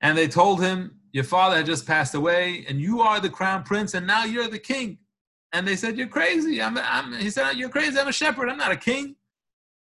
And 0.00 0.16
they 0.16 0.28
told 0.28 0.60
him, 0.60 0.96
Your 1.12 1.24
father 1.24 1.56
had 1.56 1.66
just 1.66 1.86
passed 1.86 2.14
away 2.14 2.64
and 2.68 2.80
you 2.80 3.00
are 3.00 3.20
the 3.20 3.28
crown 3.28 3.62
prince 3.62 3.94
and 3.94 4.06
now 4.06 4.24
you're 4.24 4.48
the 4.48 4.58
king. 4.58 4.98
And 5.52 5.66
they 5.66 5.76
said, 5.76 5.96
You're 5.96 6.08
crazy. 6.08 6.60
I'm, 6.60 6.78
I'm, 6.78 7.12
he 7.14 7.30
said, 7.30 7.52
You're 7.52 7.68
crazy. 7.68 7.98
I'm 7.98 8.08
a 8.08 8.12
shepherd. 8.12 8.48
I'm 8.48 8.58
not 8.58 8.72
a 8.72 8.76
king. 8.76 9.16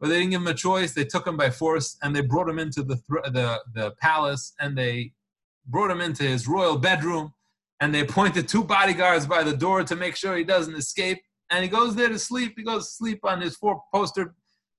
But 0.00 0.08
they 0.08 0.18
didn't 0.18 0.30
give 0.30 0.40
him 0.40 0.46
a 0.46 0.54
choice. 0.54 0.94
They 0.94 1.04
took 1.04 1.26
him 1.26 1.36
by 1.36 1.50
force 1.50 1.98
and 2.02 2.16
they 2.16 2.22
brought 2.22 2.48
him 2.48 2.58
into 2.58 2.82
the, 2.82 2.96
the, 3.08 3.60
the 3.74 3.90
palace 4.00 4.54
and 4.58 4.76
they 4.76 5.12
brought 5.70 5.90
him 5.90 6.00
into 6.00 6.24
his 6.24 6.48
royal 6.48 6.76
bedroom, 6.76 7.32
and 7.80 7.94
they 7.94 8.00
appointed 8.00 8.48
two 8.48 8.64
bodyguards 8.64 9.26
by 9.26 9.42
the 9.42 9.56
door 9.56 9.84
to 9.84 9.96
make 9.96 10.16
sure 10.16 10.36
he 10.36 10.44
doesn't 10.44 10.74
escape. 10.74 11.22
And 11.50 11.62
he 11.62 11.70
goes 11.70 11.94
there 11.94 12.08
to 12.08 12.18
sleep. 12.18 12.54
He 12.56 12.62
goes 12.62 12.86
to 12.86 12.94
sleep 12.94 13.20
on 13.24 13.40
his 13.40 13.56
four-poster 13.56 14.34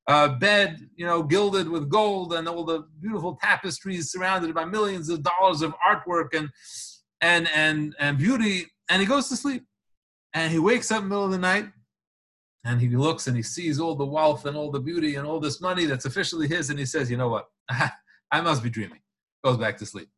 uh, 0.08 0.30
bed, 0.40 0.90
you 0.96 1.06
know, 1.06 1.24
gilded 1.24 1.68
with 1.68 1.90
gold 1.90 2.34
and 2.34 2.48
all 2.48 2.64
the 2.64 2.86
beautiful 3.00 3.38
tapestries 3.42 4.12
surrounded 4.12 4.54
by 4.54 4.66
millions 4.66 5.10
of 5.10 5.24
dollars 5.24 5.62
of 5.62 5.74
artwork 5.88 6.34
and 6.34 6.50
and 7.22 7.48
and 7.54 7.96
and 8.00 8.18
beauty. 8.18 8.66
And 8.90 9.02
he 9.02 9.08
goes 9.08 9.30
to 9.30 9.36
sleep, 9.36 9.64
and 10.34 10.52
he 10.52 10.60
wakes 10.60 10.92
up 10.92 11.04
in 11.04 11.04
the 11.04 11.10
middle 11.10 11.26
of 11.26 11.32
the 11.32 11.38
night, 11.38 11.68
and 12.66 12.82
he 12.82 12.90
looks 12.90 13.28
and 13.28 13.38
he 13.38 13.44
sees 13.44 13.80
all 13.80 13.96
the 13.96 14.06
wealth 14.06 14.46
and 14.46 14.58
all 14.58 14.72
the 14.72 14.80
beauty 14.80 15.16
and 15.16 15.28
all 15.28 15.40
this 15.40 15.62
money 15.62 15.86
that's 15.86 16.06
officially 16.06 16.48
his, 16.48 16.70
and 16.70 16.80
he 16.80 16.86
says, 16.86 17.10
"You 17.10 17.18
know 17.18 17.30
what? 17.30 17.48
I 17.70 18.42
must 18.42 18.64
be 18.64 18.70
dreaming." 18.70 19.00
Goes 19.44 19.58
back 19.58 19.78
to 19.78 19.86
sleep 19.86 20.10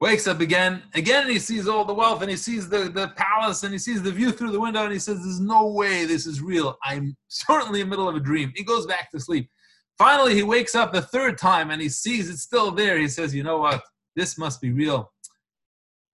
wakes 0.00 0.26
up 0.26 0.40
again. 0.40 0.82
Again, 0.94 1.28
he 1.28 1.38
sees 1.38 1.68
all 1.68 1.84
the 1.84 1.94
wealth 1.94 2.22
and 2.22 2.30
he 2.30 2.36
sees 2.36 2.68
the, 2.68 2.88
the 2.88 3.08
palace 3.16 3.62
and 3.62 3.72
he 3.72 3.78
sees 3.78 4.02
the 4.02 4.10
view 4.10 4.32
through 4.32 4.52
the 4.52 4.60
window 4.60 4.82
and 4.82 4.92
he 4.92 4.98
says, 4.98 5.22
There's 5.22 5.40
no 5.40 5.66
way 5.66 6.04
this 6.04 6.26
is 6.26 6.40
real. 6.40 6.78
I'm 6.82 7.16
certainly 7.28 7.80
in 7.80 7.86
the 7.86 7.90
middle 7.90 8.08
of 8.08 8.16
a 8.16 8.20
dream. 8.20 8.52
He 8.56 8.64
goes 8.64 8.86
back 8.86 9.10
to 9.10 9.20
sleep. 9.20 9.50
Finally, 9.98 10.34
he 10.34 10.42
wakes 10.42 10.74
up 10.74 10.92
the 10.92 11.02
third 11.02 11.36
time 11.36 11.70
and 11.70 11.80
he 11.80 11.88
sees 11.88 12.30
it's 12.30 12.42
still 12.42 12.70
there. 12.70 12.98
He 12.98 13.08
says, 13.08 13.34
You 13.34 13.42
know 13.42 13.58
what? 13.58 13.82
This 14.16 14.38
must 14.38 14.60
be 14.60 14.72
real. 14.72 15.12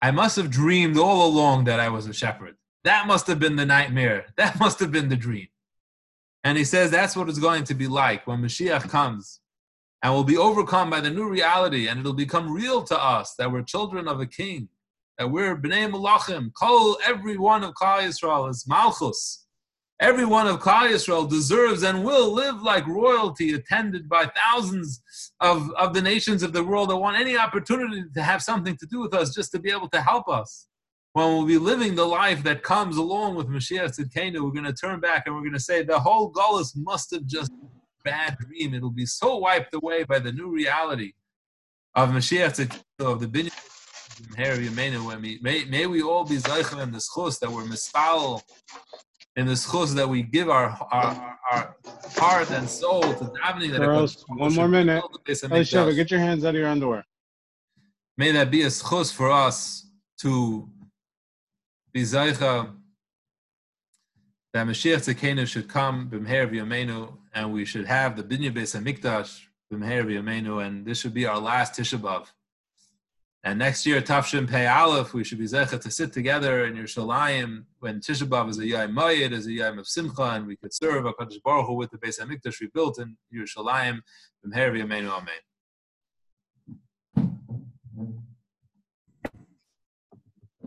I 0.02 0.10
must 0.10 0.36
have 0.36 0.50
dreamed 0.50 0.98
all 0.98 1.26
along 1.26 1.64
that 1.64 1.80
I 1.80 1.88
was 1.88 2.06
a 2.06 2.12
shepherd. 2.12 2.56
That 2.84 3.06
must 3.06 3.26
have 3.26 3.38
been 3.38 3.56
the 3.56 3.66
nightmare. 3.66 4.26
That 4.36 4.60
must 4.60 4.80
have 4.80 4.92
been 4.92 5.08
the 5.08 5.16
dream. 5.16 5.48
And 6.44 6.58
he 6.58 6.64
says 6.64 6.90
that's 6.90 7.16
what 7.16 7.28
it's 7.28 7.38
going 7.38 7.64
to 7.64 7.74
be 7.74 7.88
like 7.88 8.26
when 8.26 8.40
Mashiach 8.40 8.88
comes 8.88 9.40
and 10.06 10.14
we'll 10.14 10.22
be 10.22 10.36
overcome 10.36 10.88
by 10.88 11.00
the 11.00 11.10
new 11.10 11.28
reality, 11.28 11.88
and 11.88 11.98
it'll 11.98 12.12
become 12.12 12.52
real 12.52 12.80
to 12.80 12.96
us 12.96 13.34
that 13.34 13.50
we're 13.50 13.60
children 13.60 14.06
of 14.06 14.20
a 14.20 14.26
king, 14.26 14.68
that 15.18 15.28
we're 15.28 15.56
bnei 15.56 15.90
malachim. 15.90 16.52
Call 16.52 16.96
every 17.04 17.36
one 17.36 17.64
of 17.64 17.74
Klal 17.74 18.02
Yisrael 18.02 18.48
is 18.48 18.68
malchus. 18.68 19.46
Every 19.98 20.24
one 20.24 20.46
of 20.46 20.60
Klal 20.60 20.92
Yisrael 20.92 21.28
deserves 21.28 21.82
and 21.82 22.04
will 22.04 22.32
live 22.32 22.62
like 22.62 22.86
royalty, 22.86 23.52
attended 23.54 24.08
by 24.08 24.30
thousands 24.46 25.02
of, 25.40 25.72
of 25.72 25.92
the 25.92 26.02
nations 26.02 26.44
of 26.44 26.52
the 26.52 26.62
world 26.62 26.90
that 26.90 26.98
want 26.98 27.18
any 27.18 27.36
opportunity 27.36 28.04
to 28.14 28.22
have 28.22 28.42
something 28.42 28.76
to 28.76 28.86
do 28.86 29.00
with 29.00 29.12
us, 29.12 29.34
just 29.34 29.50
to 29.50 29.58
be 29.58 29.72
able 29.72 29.88
to 29.88 30.00
help 30.00 30.28
us. 30.28 30.68
When 31.14 31.26
we'll 31.26 31.46
be 31.46 31.58
living 31.58 31.96
the 31.96 32.06
life 32.06 32.44
that 32.44 32.62
comes 32.62 32.96
along 32.96 33.34
with 33.34 33.48
Mashiach 33.48 33.98
Tzidkenu, 33.98 34.40
we're 34.44 34.52
going 34.52 34.72
to 34.72 34.72
turn 34.72 35.00
back 35.00 35.24
and 35.26 35.34
we're 35.34 35.40
going 35.40 35.52
to 35.54 35.58
say 35.58 35.82
the 35.82 35.98
whole 35.98 36.30
Gullus 36.30 36.76
must 36.76 37.10
have 37.10 37.26
just 37.26 37.50
bad 38.10 38.38
dream. 38.38 38.68
It'll 38.74 38.98
be 39.04 39.08
so 39.20 39.28
wiped 39.46 39.74
away 39.80 40.04
by 40.04 40.18
the 40.26 40.32
new 40.32 40.48
reality 40.60 41.10
of 41.94 42.10
Mashiach 42.10 42.56
of 43.00 43.20
the 43.22 43.28
Binyan 43.34 43.52
May, 45.42 45.64
may 45.64 45.86
we 45.86 46.02
all 46.02 46.24
be 46.24 46.36
zeichen 46.36 46.82
in 46.82 46.90
the 46.90 46.98
schus 46.98 47.38
that 47.40 47.50
we're 47.50 47.64
mispal 47.64 48.40
in 49.36 49.46
the 49.46 49.52
schus 49.52 49.94
that 49.94 50.08
we 50.08 50.22
give 50.22 50.48
our, 50.48 50.68
our, 50.90 51.38
our 51.50 51.76
heart 52.16 52.50
and 52.50 52.68
soul 52.68 53.02
to 53.02 53.24
davening. 53.38 53.72
That 53.72 54.26
one 54.28 54.54
more 54.54 54.68
minute. 54.68 55.04
Hey, 55.26 55.32
Sheva, 55.32 55.94
get 55.94 56.10
your 56.10 56.20
hands 56.20 56.44
out 56.46 56.54
of 56.54 56.60
your 56.62 56.68
underwear. 56.68 57.04
May 58.16 58.32
that 58.32 58.50
be 58.50 58.62
a 58.62 58.68
schus 58.68 59.12
for 59.12 59.30
us 59.30 59.86
to 60.22 60.66
be 61.92 62.02
zeicha 62.02 62.74
that 64.56 64.66
Mashiach 64.66 65.14
Tzidkenu 65.14 65.46
should 65.46 65.68
come 65.68 66.08
b'mher 66.08 66.50
v'yameinu, 66.50 67.12
and 67.34 67.52
we 67.52 67.66
should 67.66 67.84
have 67.84 68.16
the 68.16 68.22
Binyan 68.22 68.54
Beis 68.54 68.74
Hamikdash 68.74 69.42
b'mher 69.70 70.02
v'yameinu, 70.06 70.66
and 70.66 70.86
this 70.86 70.98
should 70.98 71.12
be 71.12 71.26
our 71.26 71.38
last 71.38 71.78
Tisha 71.78 71.98
B'av. 71.98 72.28
And 73.44 73.58
next 73.58 73.84
year, 73.84 74.00
Tafshin 74.00 74.48
Pei 74.48 74.66
Aleph, 74.66 75.12
we 75.12 75.24
should 75.24 75.36
be 75.36 75.44
zecha 75.44 75.78
to 75.78 75.90
sit 75.90 76.10
together 76.14 76.64
in 76.64 76.74
Yerushalayim 76.74 77.66
when 77.80 78.00
Tisha 78.00 78.26
B'av 78.26 78.48
is 78.48 78.58
a 78.58 78.66
Yom 78.66 78.96
Mayid, 78.96 79.32
is 79.32 79.46
a 79.46 79.52
Yom 79.52 79.78
of 79.78 79.86
Simcha, 79.86 80.22
and 80.22 80.46
we 80.46 80.56
could 80.56 80.72
serve 80.72 81.04
a 81.04 81.12
Baruch 81.12 81.66
Hu 81.66 81.74
with 81.74 81.90
the 81.90 81.98
Beis 81.98 82.18
Hamikdash 82.18 82.58
rebuilt 82.60 82.98
in 82.98 83.14
Yerushalayim. 83.34 84.00
B'mher 84.42 84.72
v'yameinu, 84.72 85.10
Amen. 85.10 85.45